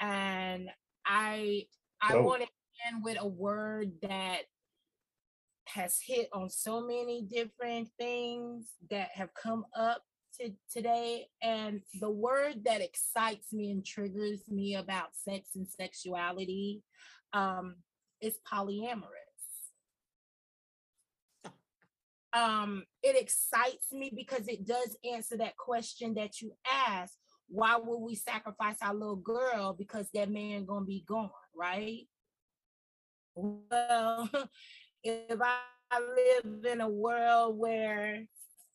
And 0.00 0.68
I 1.04 1.64
I 2.00 2.14
oh. 2.14 2.22
want 2.22 2.42
to 2.42 2.48
end 2.86 3.02
with 3.02 3.18
a 3.20 3.26
word 3.26 3.92
that 4.02 4.42
has 5.68 5.98
hit 6.04 6.28
on 6.32 6.48
so 6.48 6.80
many 6.80 7.22
different 7.22 7.88
things 7.98 8.68
that 8.90 9.10
have 9.14 9.30
come 9.34 9.64
up 9.76 10.02
to 10.40 10.50
today. 10.72 11.26
And 11.42 11.82
the 12.00 12.10
word 12.10 12.64
that 12.64 12.80
excites 12.80 13.52
me 13.52 13.70
and 13.70 13.84
triggers 13.84 14.42
me 14.48 14.76
about 14.76 15.14
sex 15.14 15.50
and 15.54 15.66
sexuality 15.68 16.82
um, 17.32 17.76
is 18.20 18.38
polyamorous 18.50 19.28
um, 22.32 22.84
it 23.02 23.20
excites 23.20 23.92
me 23.92 24.12
because 24.14 24.48
it 24.48 24.66
does 24.66 24.96
answer 25.10 25.36
that 25.38 25.56
question 25.56 26.14
that 26.14 26.40
you 26.40 26.52
asked. 26.86 27.16
Why 27.48 27.78
would 27.82 27.98
we 27.98 28.14
sacrifice 28.14 28.76
our 28.82 28.94
little 28.94 29.16
girl 29.16 29.74
because 29.78 30.08
that 30.12 30.30
man 30.30 30.66
gonna 30.66 30.84
be 30.84 31.04
gone, 31.08 31.30
right? 31.56 32.06
Well, 33.34 34.28
if 35.02 35.40
I 35.40 35.98
live 35.98 36.64
in 36.64 36.80
a 36.80 36.88
world 36.88 37.58
where 37.58 38.26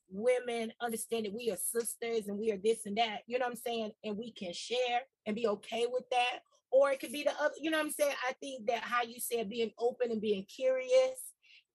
women 0.09 0.71
understand 0.81 1.25
that 1.25 1.33
we 1.33 1.51
are 1.51 1.57
sisters 1.57 2.27
and 2.27 2.37
we 2.37 2.51
are 2.51 2.57
this 2.57 2.85
and 2.85 2.97
that, 2.97 3.19
you 3.27 3.39
know 3.39 3.45
what 3.45 3.51
I'm 3.51 3.57
saying? 3.57 3.91
And 4.03 4.17
we 4.17 4.31
can 4.31 4.53
share 4.53 5.01
and 5.25 5.35
be 5.35 5.47
okay 5.47 5.87
with 5.91 6.03
that. 6.11 6.39
Or 6.71 6.91
it 6.91 6.99
could 6.99 7.11
be 7.11 7.23
the 7.23 7.33
other, 7.39 7.53
you 7.59 7.69
know 7.69 7.77
what 7.77 7.85
I'm 7.85 7.91
saying? 7.91 8.15
I 8.27 8.33
think 8.33 8.67
that 8.67 8.81
how 8.81 9.03
you 9.03 9.19
said 9.19 9.49
being 9.49 9.71
open 9.77 10.11
and 10.11 10.21
being 10.21 10.45
curious 10.45 11.19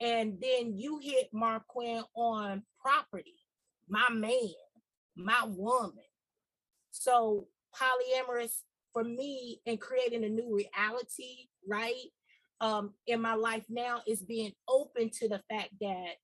and 0.01 0.39
then 0.41 0.77
you 0.77 1.01
hit 1.03 1.29
Marquin 1.33 2.03
on 2.15 2.63
property, 2.81 3.35
my 3.89 4.09
man, 4.11 4.53
my 5.17 5.45
woman. 5.47 5.93
So 6.91 7.49
polyamorous 7.75 8.63
for 8.93 9.05
me 9.05 9.61
and 9.67 9.81
creating 9.81 10.25
a 10.25 10.29
new 10.29 10.57
reality, 10.57 11.49
right? 11.69 11.95
Um, 12.61 12.95
in 13.07 13.23
my 13.23 13.35
life 13.35 13.65
now 13.69 14.03
is 14.07 14.23
being 14.23 14.53
open 14.69 15.11
to 15.21 15.29
the 15.29 15.41
fact 15.49 15.71
that 15.81 16.15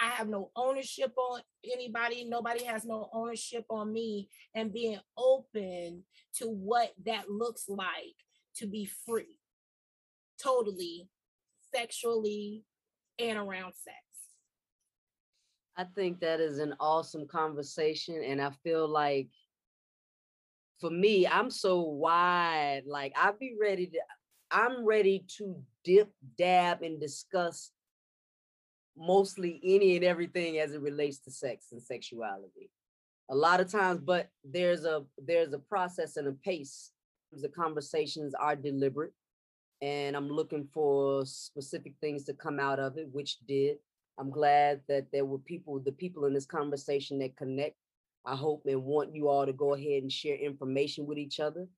I 0.00 0.08
have 0.08 0.28
no 0.28 0.50
ownership 0.56 1.12
on 1.16 1.40
anybody, 1.64 2.24
nobody 2.24 2.64
has 2.64 2.84
no 2.84 3.08
ownership 3.12 3.64
on 3.70 3.92
me, 3.92 4.28
and 4.54 4.72
being 4.72 4.98
open 5.16 6.02
to 6.36 6.46
what 6.46 6.92
that 7.06 7.30
looks 7.30 7.64
like 7.68 8.16
to 8.56 8.66
be 8.66 8.88
free, 9.06 9.38
totally, 10.42 11.08
sexually, 11.74 12.64
and 13.18 13.38
around 13.38 13.72
sex. 13.72 13.96
I 15.76 15.84
think 15.84 16.20
that 16.20 16.40
is 16.40 16.58
an 16.58 16.74
awesome 16.80 17.26
conversation. 17.26 18.22
And 18.22 18.40
I 18.40 18.50
feel 18.62 18.88
like 18.88 19.28
for 20.80 20.90
me, 20.90 21.26
I'm 21.26 21.50
so 21.50 21.80
wide. 21.80 22.82
Like 22.86 23.12
I'd 23.16 23.38
be 23.38 23.56
ready 23.60 23.86
to, 23.86 23.98
I'm 24.50 24.84
ready 24.84 25.24
to 25.38 25.56
dip, 25.84 26.10
dab, 26.38 26.82
and 26.82 27.00
discuss 27.00 27.70
mostly 28.96 29.60
any 29.62 29.96
and 29.96 30.04
everything 30.04 30.58
as 30.58 30.72
it 30.72 30.80
relates 30.80 31.18
to 31.18 31.30
sex 31.30 31.66
and 31.72 31.82
sexuality. 31.82 32.70
A 33.28 33.34
lot 33.34 33.60
of 33.60 33.70
times, 33.70 34.00
but 34.00 34.28
there's 34.44 34.84
a 34.84 35.04
there's 35.18 35.52
a 35.52 35.58
process 35.58 36.16
and 36.16 36.28
a 36.28 36.32
pace. 36.32 36.92
The 37.32 37.48
conversations 37.48 38.34
are 38.34 38.56
deliberate 38.56 39.12
and 39.82 40.16
I'm 40.16 40.28
looking 40.28 40.66
for 40.72 41.26
specific 41.26 41.94
things 42.00 42.24
to 42.24 42.34
come 42.34 42.58
out 42.58 42.78
of 42.78 42.96
it, 42.96 43.08
which 43.12 43.38
did. 43.46 43.76
I'm 44.18 44.30
glad 44.30 44.80
that 44.88 45.06
there 45.12 45.26
were 45.26 45.38
people, 45.38 45.78
the 45.78 45.92
people 45.92 46.24
in 46.24 46.32
this 46.32 46.46
conversation 46.46 47.18
that 47.18 47.36
connect. 47.36 47.76
I 48.24 48.34
hope 48.34 48.62
and 48.66 48.82
want 48.82 49.14
you 49.14 49.28
all 49.28 49.46
to 49.46 49.52
go 49.52 49.74
ahead 49.74 50.02
and 50.02 50.10
share 50.10 50.36
information 50.36 51.06
with 51.06 51.18
each 51.18 51.38
other. 51.38 51.68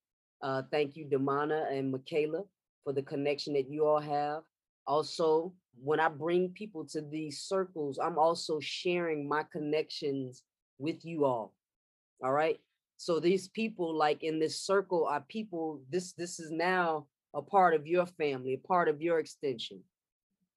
Uh, 0.41 0.63
thank 0.71 0.97
you, 0.97 1.05
Damana 1.05 1.71
and 1.71 1.91
Michaela, 1.91 2.45
for 2.89 2.95
the 2.95 3.03
connection 3.03 3.53
that 3.53 3.69
you 3.69 3.85
all 3.85 4.01
have. 4.01 4.45
Also, 4.87 5.53
when 5.85 6.01
I 6.01 6.09
bring 6.09 6.49
people 6.49 6.87
to 6.87 7.03
these 7.03 7.43
circles, 7.43 7.99
I'm 7.99 8.17
also 8.17 8.61
sharing 8.61 9.29
my 9.29 9.43
connections 9.53 10.43
with 10.79 11.05
you 11.05 11.27
all. 11.27 11.53
All 12.25 12.33
right. 12.33 12.59
So 12.97 13.21
these 13.21 13.47
people, 13.49 13.95
like 13.95 14.23
in 14.23 14.39
this 14.39 14.59
circle, 14.59 15.07
are 15.07 15.23
people. 15.29 15.83
This 15.91 16.15
this 16.15 16.41
is 16.41 16.51
now 16.51 17.09
a 17.35 17.43
part 17.43 17.75
of 17.75 17.87
your 17.87 18.07
family, 18.07 18.55
a 18.55 18.67
part 18.67 18.89
of 18.89 19.03
your 19.03 19.19
extension. 19.19 19.83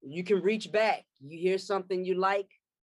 You 0.01 0.23
can 0.23 0.41
reach 0.41 0.71
back. 0.71 1.03
You 1.19 1.37
hear 1.37 1.57
something 1.57 2.05
you 2.05 2.15
like, 2.15 2.47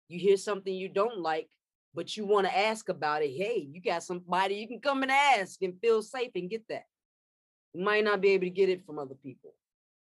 you 0.07 0.19
hear 0.19 0.37
something 0.37 0.71
you 0.71 0.87
don't 0.87 1.17
like, 1.17 1.49
but 1.95 2.15
you 2.15 2.27
want 2.27 2.45
to 2.45 2.55
ask 2.55 2.89
about 2.89 3.23
it. 3.23 3.31
Hey, 3.35 3.67
you 3.71 3.81
got 3.81 4.03
somebody 4.03 4.53
you 4.53 4.67
can 4.67 4.81
come 4.81 5.01
and 5.01 5.11
ask 5.11 5.63
and 5.63 5.81
feel 5.81 6.03
safe 6.03 6.29
and 6.35 6.47
get 6.47 6.67
that. 6.69 6.83
You 7.73 7.83
might 7.83 8.03
not 8.03 8.21
be 8.21 8.29
able 8.29 8.45
to 8.45 8.49
get 8.49 8.69
it 8.69 8.85
from 8.85 8.99
other 8.99 9.15
people. 9.15 9.53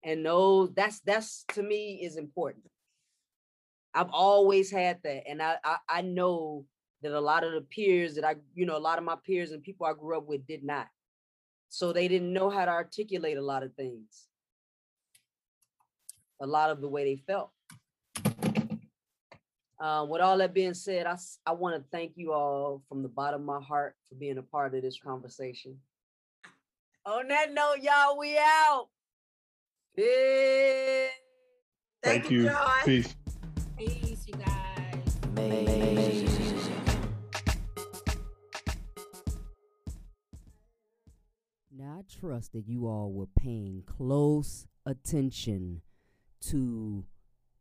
And 0.04 0.24
no, 0.24 0.68
that's 0.68 1.00
that's 1.02 1.44
to 1.50 1.64
me 1.64 2.00
is 2.02 2.18
important. 2.18 2.66
I've 3.94 4.12
always 4.12 4.70
had 4.70 5.00
that. 5.04 5.24
And 5.28 5.42
I, 5.42 5.58
I, 5.64 5.78
I 5.90 6.02
know 6.02 6.66
that 7.02 7.14
a 7.14 7.20
lot 7.20 7.44
of 7.44 7.54
the 7.54 7.62
peers 7.62 8.16
that 8.16 8.24
I, 8.24 8.36
you 8.54 8.66
know, 8.66 8.78
a 8.78 8.80
lot 8.80 8.98
of 8.98 9.04
my 9.04 9.16
peers 9.26 9.52
and 9.52 9.64
people 9.64 9.88
I 9.88 9.94
grew 9.94 10.18
up 10.18 10.28
with 10.28 10.46
did 10.46 10.64
not. 10.64 10.88
So 11.70 11.92
they 11.92 12.08
didn't 12.08 12.32
know 12.32 12.50
how 12.50 12.66
to 12.66 12.72
articulate 12.72 13.38
a 13.38 13.42
lot 13.42 13.64
of 13.64 13.74
things, 13.74 14.28
a 16.42 16.48
lot 16.48 16.70
of 16.70 16.80
the 16.80 16.88
way 16.88 17.04
they 17.04 17.24
felt. 17.28 17.52
Uh, 19.80 20.06
with 20.10 20.22
all 20.22 20.38
that 20.40 20.54
being 20.54 20.74
said, 20.74 21.06
I, 21.06 21.18
I 21.46 21.52
want 21.52 21.76
to 21.76 21.84
thank 21.92 22.14
you 22.16 22.34
all 22.34 22.82
from 22.90 23.04
the 23.04 23.10
bottom 23.10 23.42
of 23.42 23.46
my 23.46 23.62
heart 23.62 23.96
for 24.10 24.16
being 24.16 24.38
a 24.38 24.44
part 24.44 24.74
of 24.74 24.82
this 24.82 25.00
conversation. 25.00 25.78
On 27.08 27.26
that 27.30 27.54
note, 27.54 27.78
y'all, 27.82 28.18
we 28.18 28.38
out. 28.38 28.90
Peace. 29.96 31.10
Thank, 32.04 32.24
thank 32.24 32.30
you. 32.30 32.44
you 32.44 32.52
Peace. 32.84 33.16
Peace, 33.78 34.28
you 34.28 34.34
guys. 34.34 35.18
Now, 41.72 42.00
I 42.00 42.20
trust 42.20 42.52
that 42.52 42.68
you 42.68 42.88
all 42.88 43.14
were 43.14 43.30
paying 43.40 43.84
close 43.86 44.68
attention 44.86 45.84
to 46.50 47.06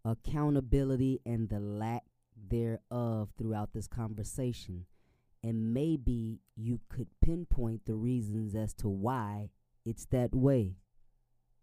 accountability 0.05 1.21
and 1.25 1.49
the 1.49 1.61
lack 1.61 2.03
thereof 2.51 3.29
throughout 3.39 3.73
this 3.73 3.87
conversation. 3.87 4.87
And 5.43 5.73
maybe 5.73 6.41
you 6.57 6.81
could 6.89 7.09
pinpoint 7.21 7.87
the 7.87 7.95
reasons 7.95 8.55
as 8.55 8.75
to 8.75 8.89
why 8.89 9.51
it's 9.85 10.07
that 10.07 10.35
way. 10.35 10.77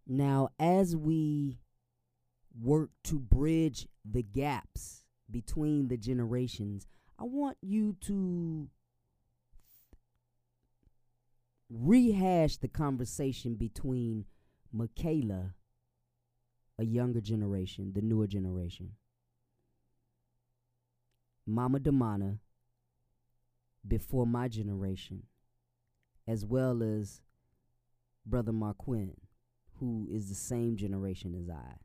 Now, 0.07 0.49
as 0.59 0.95
we 0.95 1.59
work 2.61 2.91
to 3.05 3.19
bridge 3.19 3.87
the 4.09 4.23
gaps 4.23 5.03
between 5.29 5.87
the 5.87 5.97
generations, 5.97 6.87
I 7.19 7.23
want 7.23 7.57
you 7.61 7.95
to 8.01 8.69
rehash 11.69 12.57
the 12.57 12.67
conversation 12.67 13.55
between 13.55 14.25
Michaela, 14.71 15.53
a 16.77 16.85
younger 16.85 17.21
generation, 17.21 17.93
the 17.93 18.01
newer 18.01 18.27
generation, 18.27 18.91
Mama 21.45 21.79
Damana, 21.79 22.39
before 23.87 24.25
my 24.25 24.47
generation, 24.47 25.23
as 26.27 26.45
well 26.45 26.81
as 26.81 27.21
Brother 28.25 28.53
Marquin, 28.53 29.15
who 29.79 30.07
is 30.11 30.29
the 30.29 30.35
same 30.35 30.77
generation 30.77 31.35
as 31.35 31.49
I. 31.49 31.75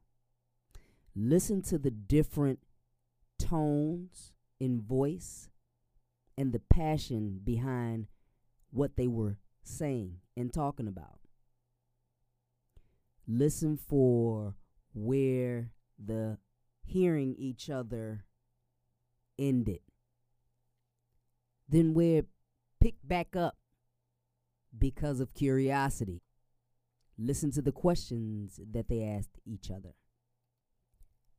Listen 1.17 1.63
to 1.63 1.79
the 1.79 1.91
different 1.91 2.61
tones 3.39 4.33
in 4.61 4.81
voice 4.81 5.49
and 6.37 6.53
the 6.53 6.61
passion 6.61 7.41
behind 7.43 8.07
what 8.71 8.97
they 8.97 9.09
were 9.09 9.37
saying 9.63 10.19
and 10.37 10.53
talking 10.53 10.87
about. 10.87 11.19
Listen 13.27 13.77
for 13.77 14.55
where 14.95 15.71
the 16.03 16.39
hearing 16.85 17.35
each 17.37 17.69
other 17.69 18.25
ended. 19.39 19.81
Then 21.69 21.95
we're 21.95 22.25
picked 22.81 23.07
back 23.07 23.37
up 23.37 23.57
because 24.77 25.21
of 25.21 25.35
curiosity. 25.35 26.23
Listen 27.19 27.51
to 27.53 27.63
the 27.63 27.73
questions 27.73 28.61
that 28.73 28.89
they 28.89 29.03
asked 29.03 29.41
each 29.45 29.71
other. 29.71 29.95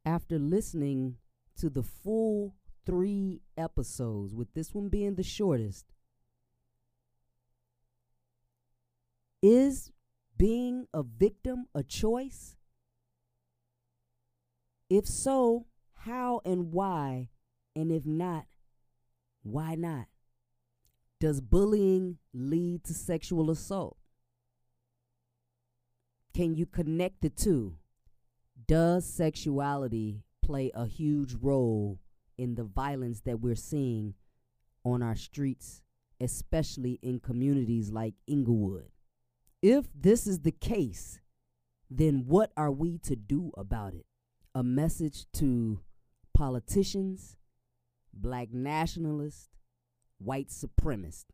After 0.06 0.38
listening 0.38 1.16
to 1.58 1.70
the 1.70 1.84
full 1.84 2.56
three 2.86 3.42
episodes, 3.58 4.36
with 4.36 4.54
this 4.54 4.74
one 4.74 4.90
being 4.90 5.16
the 5.16 5.24
shortest, 5.24 5.86
is 9.42 9.92
being 10.38 10.88
a 10.94 11.04
victim 11.04 11.68
a 11.74 11.84
choice? 11.84 12.58
If 14.90 15.06
so, 15.06 15.68
how 15.94 16.42
and 16.44 16.74
why? 16.74 17.30
And 17.76 17.92
if 17.92 18.06
not, 18.06 18.48
why 19.44 19.76
not? 19.76 20.08
Does 21.20 21.42
bullying 21.42 22.18
lead 22.34 22.86
to 22.86 22.94
sexual 22.94 23.52
assault? 23.52 23.98
Can 26.34 26.56
you 26.56 26.66
connect 26.66 27.22
the 27.22 27.30
two? 27.30 27.76
Does 28.68 29.06
sexuality 29.06 30.24
play 30.42 30.72
a 30.74 30.86
huge 30.86 31.34
role 31.34 32.00
in 32.38 32.56
the 32.56 32.64
violence 32.64 33.20
that 33.22 33.42
we're 33.42 33.56
seeing 33.56 34.14
on 34.86 35.04
our 35.04 35.16
streets, 35.16 35.82
especially 36.22 37.00
in 37.02 37.20
communities 37.20 37.92
like 37.92 38.14
Inglewood? 38.26 38.90
If 39.62 39.88
this 39.94 40.26
is 40.26 40.40
the 40.40 40.54
case, 40.54 41.20
then 41.92 42.24
what 42.28 42.54
are 42.56 42.72
we 42.72 42.98
to 43.00 43.18
do 43.18 43.52
about 43.58 43.94
it? 43.94 44.06
A 44.56 44.64
message 44.64 45.26
to 45.34 45.82
politicians, 46.34 47.36
black 48.14 48.54
nationalists, 48.54 49.50
white 50.20 50.50
supremacist. 50.50 51.26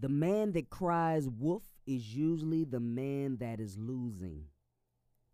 The 0.00 0.08
man 0.08 0.52
that 0.52 0.70
cries 0.70 1.28
wolf 1.28 1.64
is 1.86 2.14
usually 2.14 2.64
the 2.64 2.80
man 2.80 3.38
that 3.38 3.58
is 3.58 3.76
losing. 3.76 4.44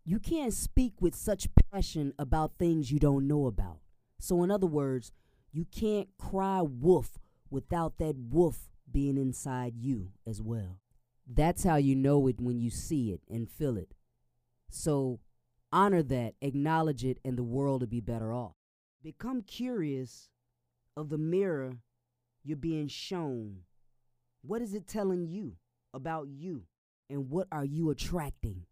You 0.07 0.19
can't 0.19 0.55
speak 0.55 0.95
with 1.01 1.15
such 1.15 1.49
passion 1.71 2.15
about 2.19 2.59
things 2.59 2.91
you 2.91 2.99
don't 2.99 3.27
know 3.27 3.47
about. 3.47 3.81
So, 4.19 4.43
in 4.43 4.51
other 4.51 4.67
words, 4.67 5.13
you 5.53 5.67
can't 5.67 6.09
cry 6.19 6.63
wolf 6.63 7.19
without 7.51 7.99
that 7.99 8.17
wolf 8.17 8.71
being 8.91 9.19
inside 9.19 9.75
you 9.77 10.13
as 10.27 10.41
well. 10.41 10.79
That's 11.27 11.65
how 11.65 11.77
you 11.77 11.95
know 11.95 12.27
it 12.27 12.41
when 12.41 12.59
you 12.59 12.71
see 12.71 13.13
it 13.13 13.21
and 13.31 13.51
feel 13.51 13.77
it. 13.77 13.95
So 14.71 15.21
honor 15.73 16.03
that, 16.03 16.35
acknowledge 16.43 17.05
it, 17.05 17.19
and 17.25 17.39
the 17.39 17.43
world 17.43 17.81
will 17.81 17.89
be 17.89 18.01
better 18.01 18.33
off. 18.33 18.55
Become 19.03 19.43
curious 19.43 20.29
of 20.97 21.09
the 21.09 21.19
mirror 21.19 21.75
you're 22.43 22.57
being 22.57 22.89
shown. 22.89 23.61
What 24.43 24.63
is 24.63 24.75
it 24.75 24.87
telling 24.87 25.27
you 25.27 25.57
about 25.93 26.29
you? 26.29 26.65
And 27.11 27.31
what 27.31 27.49
are 27.53 27.65
you 27.65 27.91
attracting? 27.91 28.67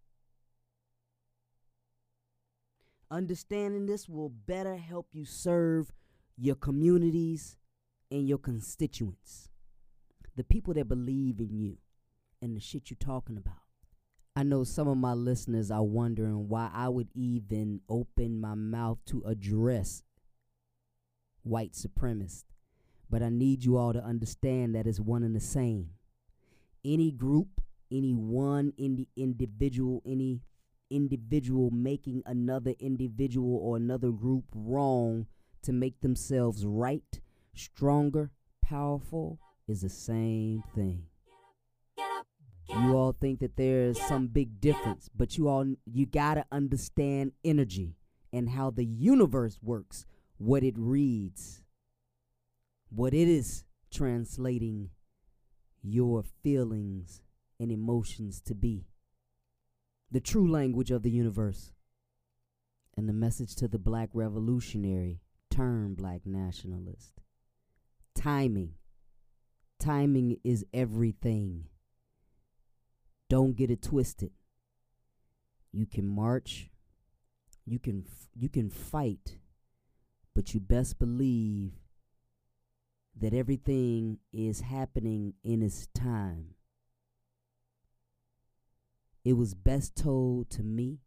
Understanding 3.11 3.87
this 3.87 4.09
will 4.09 4.31
better 4.31 4.77
help 4.77 5.09
you 5.13 5.25
serve 5.25 5.93
your 6.37 6.55
communities 6.55 7.57
and 8.11 8.27
your 8.27 8.39
constituents 8.39 9.51
the 10.37 10.45
people 10.45 10.75
that 10.75 10.89
believe 10.89 11.41
in 11.41 11.59
you 11.59 11.77
and 12.41 12.57
the 12.57 12.61
shit 12.61 12.91
you're 12.91 12.97
talking 12.99 13.37
about. 13.37 13.55
I 14.35 14.45
know 14.45 14.65
some 14.65 14.89
of 14.89 14.97
my 14.97 15.13
listeners 15.13 15.71
are 15.71 15.83
wondering 15.83 16.49
why 16.49 16.71
I 16.73 16.89
would 16.89 17.09
even 17.15 17.81
open 17.89 18.41
my 18.41 18.55
mouth 18.55 18.99
to 19.07 19.23
address 19.27 20.03
white 21.43 21.73
supremacist. 21.73 22.45
But 23.11 23.23
I 23.23 23.29
need 23.29 23.65
you 23.65 23.77
all 23.77 23.93
to 23.93 24.03
understand 24.03 24.75
that 24.75 24.87
it's 24.87 25.01
one 25.01 25.23
and 25.23 25.37
the 25.37 25.41
same. 25.41 25.91
Any 26.85 27.11
group, 27.11 27.61
any 27.91 28.15
one 28.15 28.73
indi- 28.79 29.09
individual, 29.17 30.03
any 30.07 30.41
individual 30.91 31.71
making 31.71 32.23
another 32.27 32.75
individual 32.81 33.57
or 33.57 33.77
another 33.77 34.11
group 34.11 34.45
wrong 34.55 35.27
to 35.63 35.73
make 35.73 36.01
themselves 36.01 36.65
right, 36.67 37.21
stronger, 37.55 38.31
powerful, 38.63 39.39
is 39.69 39.83
the 39.83 39.89
same 39.89 40.63
thing. 40.75 41.05
You 42.69 42.97
all 42.97 43.13
think 43.13 43.41
that 43.41 43.57
there's 43.57 44.01
some 44.01 44.29
big 44.29 44.61
difference, 44.61 45.11
but 45.15 45.37
you 45.37 45.49
all 45.49 45.67
you 45.85 46.07
got 46.07 46.35
to 46.35 46.45
understand 46.51 47.33
energy 47.45 47.97
and 48.33 48.49
how 48.49 48.71
the 48.71 48.85
universe 48.85 49.59
works, 49.63 50.07
what 50.43 50.65
it 50.65 50.75
reads, 50.77 51.63
what 52.91 53.15
it 53.15 53.29
is 53.29 53.63
translating 53.93 54.91
your 55.83 56.25
feelings 56.43 57.23
and 57.61 57.71
emotions 57.71 58.41
to 58.41 58.55
be. 58.55 58.87
The 60.11 60.21
true 60.21 60.51
language 60.51 60.91
of 60.91 61.05
the 61.05 61.11
universe. 61.11 61.71
And 62.97 63.09
the 63.09 63.15
message 63.15 63.55
to 63.57 63.69
the 63.69 63.79
black 63.79 64.11
revolutionary 64.13 65.21
turned 65.49 65.97
black 65.97 66.27
nationalist. 66.27 67.13
Timing 68.15 68.75
Timing 69.79 70.37
is 70.45 70.65
everything. 70.75 71.65
Don't 73.29 73.57
get 73.57 73.71
it 73.71 73.83
twisted. 73.83 74.31
You 75.73 75.87
can 75.87 76.07
march, 76.07 76.71
you 77.65 77.79
can 77.79 78.07
you 78.35 78.49
can 78.49 78.71
fight, 78.71 79.39
but 80.35 80.55
you 80.55 80.61
best 80.61 80.99
believe 80.99 81.73
that 83.21 83.35
everything 83.35 84.19
is 84.33 84.61
happening 84.61 85.35
in 85.45 85.63
its 85.63 85.89
time. 85.95 86.55
It 89.25 89.35
was 89.35 89.55
best 89.55 89.95
told 89.95 90.51
to 90.51 90.63
me 90.63 91.01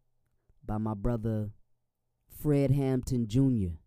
by 0.65 0.77
my 0.77 0.93
brother 0.93 1.51
Fred 2.29 2.71
Hampton 2.71 3.27
Jr. 3.27 3.77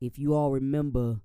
If 0.00 0.18
you 0.18 0.34
all 0.34 0.50
remember 0.50 1.20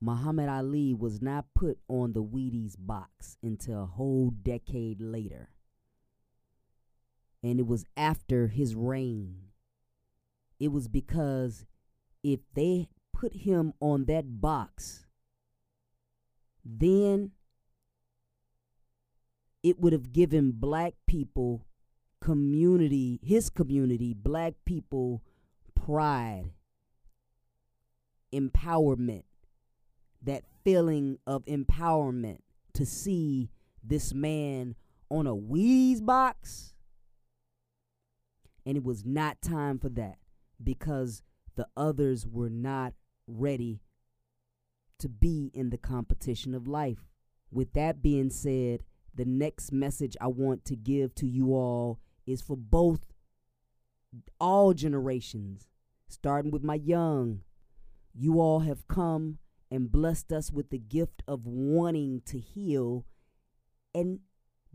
Muhammad 0.00 0.48
Ali 0.48 0.92
was 0.92 1.22
not 1.22 1.46
put 1.54 1.78
on 1.88 2.12
the 2.12 2.22
Wheaties 2.22 2.76
box 2.78 3.38
until 3.42 3.82
a 3.82 3.86
whole 3.86 4.30
decade 4.30 5.00
later. 5.00 5.48
And 7.42 7.58
it 7.58 7.66
was 7.66 7.84
after 7.96 8.48
his 8.48 8.74
reign. 8.74 9.48
It 10.58 10.68
was 10.68 10.88
because 10.88 11.64
if 12.22 12.40
they 12.54 12.88
put 13.12 13.34
him 13.34 13.72
on 13.80 14.06
that 14.06 14.40
box, 14.40 15.06
then 16.64 17.32
it 19.62 19.80
would 19.80 19.92
have 19.92 20.12
given 20.12 20.52
black 20.52 20.94
people 21.06 21.66
community, 22.20 23.20
his 23.22 23.50
community, 23.50 24.14
black 24.14 24.54
people 24.64 25.22
pride, 25.74 26.50
empowerment, 28.32 29.24
that 30.22 30.44
feeling 30.64 31.18
of 31.26 31.44
empowerment 31.44 32.38
to 32.72 32.86
see 32.86 33.50
this 33.82 34.14
man 34.14 34.74
on 35.10 35.26
a 35.26 35.34
Wheaties 35.34 36.04
box. 36.04 36.74
And 38.66 38.78
it 38.78 38.84
was 38.84 39.04
not 39.04 39.42
time 39.42 39.78
for 39.78 39.90
that 39.90 40.16
because 40.64 41.22
the 41.56 41.66
others 41.76 42.26
were 42.26 42.50
not 42.50 42.94
ready 43.26 43.80
to 44.98 45.08
be 45.08 45.50
in 45.54 45.70
the 45.70 45.78
competition 45.78 46.54
of 46.54 46.66
life. 46.66 47.10
With 47.50 47.72
that 47.74 48.02
being 48.02 48.30
said, 48.30 48.82
the 49.14 49.24
next 49.24 49.72
message 49.72 50.16
I 50.20 50.26
want 50.26 50.64
to 50.66 50.76
give 50.76 51.14
to 51.16 51.26
you 51.26 51.54
all 51.54 52.00
is 52.26 52.42
for 52.42 52.56
both 52.56 53.12
all 54.40 54.74
generations, 54.74 55.68
starting 56.08 56.50
with 56.50 56.62
my 56.62 56.74
young. 56.76 57.42
You 58.12 58.40
all 58.40 58.60
have 58.60 58.88
come 58.88 59.38
and 59.70 59.90
blessed 59.90 60.32
us 60.32 60.50
with 60.50 60.70
the 60.70 60.78
gift 60.78 61.22
of 61.26 61.46
wanting 61.46 62.22
to 62.26 62.38
heal 62.38 63.06
and 63.94 64.20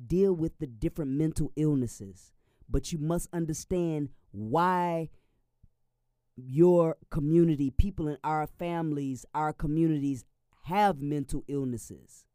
deal 0.08 0.34
with 0.34 0.60
the 0.60 0.68
different 0.68 1.12
mental 1.12 1.52
illnesses. 1.56 2.32
But 2.70 2.92
you 2.92 3.00
must 3.00 3.28
understand 3.34 4.10
why 4.32 5.10
your 6.46 6.98
community, 7.10 7.72
people 7.72 8.08
in 8.08 8.18
our 8.24 8.48
families, 8.48 9.26
our 9.34 9.54
communities 9.54 10.26
have 10.64 11.02
mental 11.02 11.44
illnesses. 11.48 12.26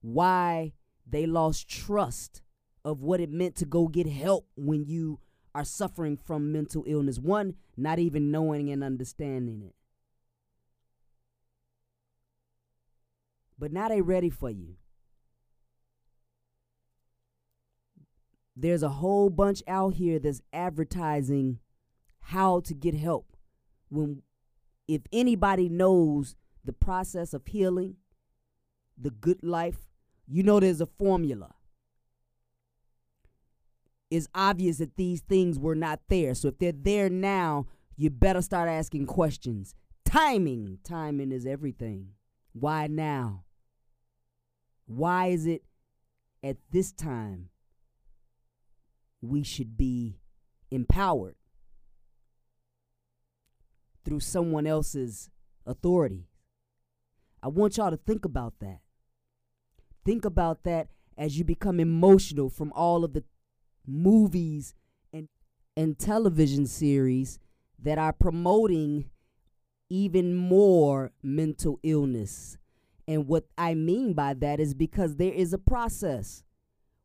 Why 0.00 0.72
they 1.06 1.26
lost 1.26 1.68
trust 1.68 2.42
of 2.84 3.02
what 3.02 3.20
it 3.20 3.30
meant 3.30 3.56
to 3.56 3.66
go 3.66 3.88
get 3.88 4.06
help 4.06 4.46
when 4.56 4.84
you 4.84 5.20
are 5.54 5.64
suffering 5.64 6.16
from 6.16 6.52
mental 6.52 6.84
illness. 6.86 7.18
One, 7.18 7.54
not 7.76 7.98
even 7.98 8.30
knowing 8.30 8.70
and 8.70 8.82
understanding 8.82 9.62
it. 9.62 9.74
But 13.58 13.72
now 13.72 13.88
they're 13.88 14.02
ready 14.02 14.30
for 14.30 14.48
you. 14.48 14.76
There's 18.60 18.82
a 18.82 18.90
whole 18.90 19.30
bunch 19.30 19.62
out 19.66 19.94
here 19.94 20.18
that's 20.18 20.42
advertising 20.52 21.60
how 22.20 22.60
to 22.60 22.74
get 22.74 22.94
help 22.94 23.34
when 23.88 24.22
if 24.86 25.00
anybody 25.12 25.70
knows 25.70 26.36
the 26.62 26.74
process 26.74 27.32
of 27.32 27.46
healing, 27.46 27.96
the 28.98 29.10
good 29.10 29.42
life, 29.42 29.88
you 30.26 30.42
know 30.42 30.60
there's 30.60 30.82
a 30.82 30.86
formula. 30.86 31.54
It's 34.10 34.28
obvious 34.34 34.76
that 34.76 34.96
these 34.96 35.22
things 35.22 35.58
were 35.58 35.74
not 35.74 36.00
there. 36.08 36.34
So 36.34 36.48
if 36.48 36.58
they're 36.58 36.72
there 36.72 37.08
now, 37.08 37.66
you 37.96 38.10
better 38.10 38.42
start 38.42 38.68
asking 38.68 39.06
questions. 39.06 39.74
Timing. 40.04 40.80
Timing 40.84 41.32
is 41.32 41.46
everything. 41.46 42.08
Why 42.52 42.88
now? 42.88 43.44
Why 44.86 45.28
is 45.28 45.46
it 45.46 45.62
at 46.42 46.58
this 46.70 46.92
time 46.92 47.48
we 49.20 49.42
should 49.42 49.76
be 49.76 50.18
empowered 50.70 51.36
through 54.04 54.20
someone 54.20 54.66
else's 54.66 55.30
authority? 55.66 56.26
I 57.42 57.48
want 57.48 57.76
y'all 57.76 57.90
to 57.90 57.96
think 57.96 58.24
about 58.24 58.54
that. 58.60 58.80
Think 60.04 60.24
about 60.24 60.64
that 60.64 60.88
as 61.16 61.38
you 61.38 61.44
become 61.44 61.80
emotional 61.80 62.48
from 62.48 62.72
all 62.72 63.04
of 63.04 63.12
the 63.12 63.24
movies 63.86 64.74
and 65.12 65.28
and 65.76 65.98
television 65.98 66.66
series 66.66 67.38
that 67.82 67.98
are 67.98 68.12
promoting 68.12 69.10
even 69.88 70.34
more 70.34 71.12
mental 71.22 71.78
illness. 71.82 72.58
And 73.08 73.26
what 73.26 73.44
I 73.58 73.74
mean 73.74 74.12
by 74.12 74.34
that 74.34 74.60
is 74.60 74.72
because 74.72 75.16
there 75.16 75.32
is 75.32 75.52
a 75.52 75.58
process. 75.58 76.44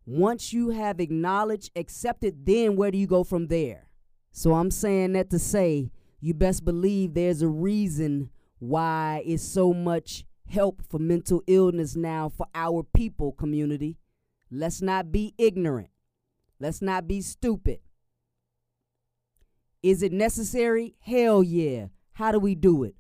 Once 0.06 0.54
you 0.54 0.70
have 0.70 1.00
acknowledged, 1.00 1.72
accepted, 1.76 2.46
then 2.46 2.76
where 2.76 2.92
do 2.92 2.98
you 2.98 3.08
go 3.08 3.24
from 3.24 3.48
there? 3.48 3.88
So 4.32 4.54
I'm 4.54 4.70
saying 4.70 5.14
that 5.14 5.30
to 5.32 5.40
say 5.40 5.92
you 6.20 6.34
best 6.34 6.64
believe 6.64 7.14
there's 7.14 7.42
a 7.42 7.48
reason 7.48 8.30
why 8.60 9.24
it's 9.26 9.44
so 9.44 9.74
much 9.74 10.26
help 10.48 10.82
for 10.90 11.00
mental 11.00 11.42
illness 11.48 11.96
now 11.96 12.30
for 12.30 12.46
our 12.54 12.84
people 12.84 13.32
community. 13.32 13.98
Let's 14.52 14.82
not 14.82 15.12
be 15.12 15.34
ignorant. 15.38 15.90
Let's 16.60 16.82
not 16.82 17.08
be 17.08 17.22
stupid. 17.22 17.80
Is 19.82 20.04
it 20.04 20.12
necessary? 20.12 20.96
Hell 21.00 21.44
yeah. 21.44 21.88
How 22.14 22.32
do 22.32 22.40
we 22.40 22.56
do 22.56 22.84
it? 22.84 22.96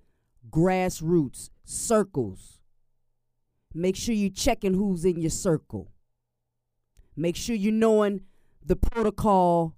Grassroots, 0.50 1.50
circles. 1.64 2.60
Make 3.74 3.96
sure 3.96 4.16
you're 4.16 4.30
checking 4.30 4.74
who's 4.74 5.06
in 5.06 5.20
your 5.20 5.30
circle. 5.30 5.92
Make 7.16 7.36
sure 7.36 7.56
you're 7.56 7.72
knowing 7.72 8.22
the 8.66 8.76
protocol 8.76 9.76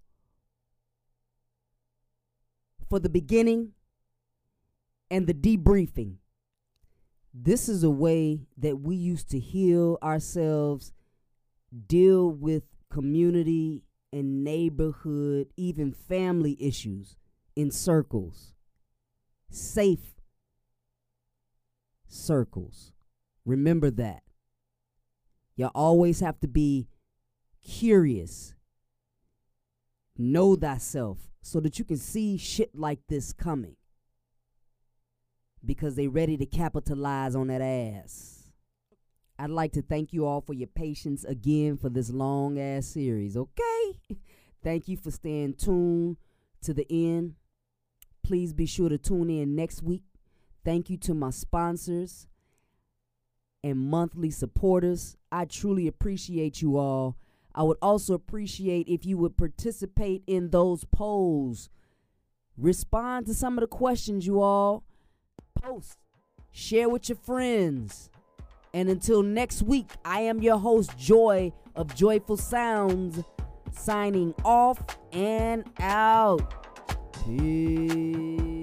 for 2.89 2.99
the 2.99 3.09
beginning 3.09 3.73
and 5.11 5.27
the 5.27 5.33
debriefing. 5.33 6.15
This 7.33 7.69
is 7.69 7.83
a 7.83 7.89
way 7.89 8.47
that 8.57 8.79
we 8.79 8.95
used 8.95 9.29
to 9.31 9.39
heal 9.39 9.99
ourselves, 10.01 10.93
deal 11.87 12.31
with 12.31 12.63
community 12.89 13.83
and 14.11 14.43
neighborhood, 14.43 15.47
even 15.55 15.91
family 15.91 16.57
issues 16.59 17.15
in 17.55 17.69
circles, 17.69 18.53
safe 19.49 20.15
circles. 22.07 22.93
Remember 23.45 23.91
that. 23.91 24.23
You 25.55 25.67
always 25.67 26.19
have 26.21 26.39
to 26.39 26.47
be 26.47 26.87
curious. 27.67 28.53
Know 30.17 30.55
thyself 30.55 31.19
so 31.41 31.59
that 31.59 31.77
you 31.77 31.85
can 31.85 31.97
see 31.97 32.37
shit 32.37 32.73
like 32.73 32.99
this 33.07 33.33
coming. 33.33 33.75
Because 35.63 35.95
they 35.95 36.07
ready 36.07 36.37
to 36.37 36.45
capitalize 36.45 37.35
on 37.35 37.47
that 37.47 37.61
ass. 37.61 38.51
I'd 39.37 39.51
like 39.51 39.73
to 39.73 39.81
thank 39.81 40.13
you 40.13 40.25
all 40.25 40.41
for 40.41 40.53
your 40.53 40.67
patience 40.67 41.23
again 41.23 41.77
for 41.77 41.89
this 41.89 42.09
long 42.09 42.59
ass 42.59 42.87
series, 42.87 43.37
okay? 43.37 43.99
thank 44.63 44.87
you 44.87 44.97
for 44.97 45.11
staying 45.11 45.53
tuned 45.55 46.17
to 46.63 46.73
the 46.73 46.87
end. 46.89 47.35
Please 48.23 48.53
be 48.53 48.65
sure 48.65 48.89
to 48.89 48.97
tune 48.97 49.29
in 49.29 49.55
next 49.55 49.83
week. 49.83 50.03
Thank 50.65 50.89
you 50.89 50.97
to 50.97 51.13
my 51.13 51.29
sponsors 51.29 52.27
and 53.63 53.77
monthly 53.77 54.31
supporters. 54.31 55.15
I 55.31 55.45
truly 55.45 55.87
appreciate 55.87 56.61
you 56.61 56.77
all. 56.77 57.17
I 57.57 57.63
would 57.63 57.77
also 57.81 58.13
appreciate 58.13 58.87
if 58.87 59.03
you 59.03 59.17
would 59.17 59.35
participate 59.35 60.21
in 60.27 60.51
those 60.51 60.83
polls. 60.85 61.69
Respond 62.55 63.25
to 63.25 63.33
some 63.33 63.57
of 63.57 63.61
the 63.61 63.67
questions 63.67 64.27
you 64.27 64.41
all 64.41 64.83
post. 65.59 65.97
Share 66.51 66.87
with 66.87 67.09
your 67.09 67.17
friends. 67.17 68.11
And 68.75 68.89
until 68.89 69.23
next 69.23 69.63
week, 69.63 69.89
I 70.05 70.21
am 70.21 70.39
your 70.39 70.59
host, 70.59 70.95
Joy 70.99 71.51
of 71.75 71.95
Joyful 71.95 72.37
Sounds, 72.37 73.23
signing 73.71 74.35
off 74.45 74.79
and 75.11 75.63
out. 75.79 76.53
Peace. 77.25 78.56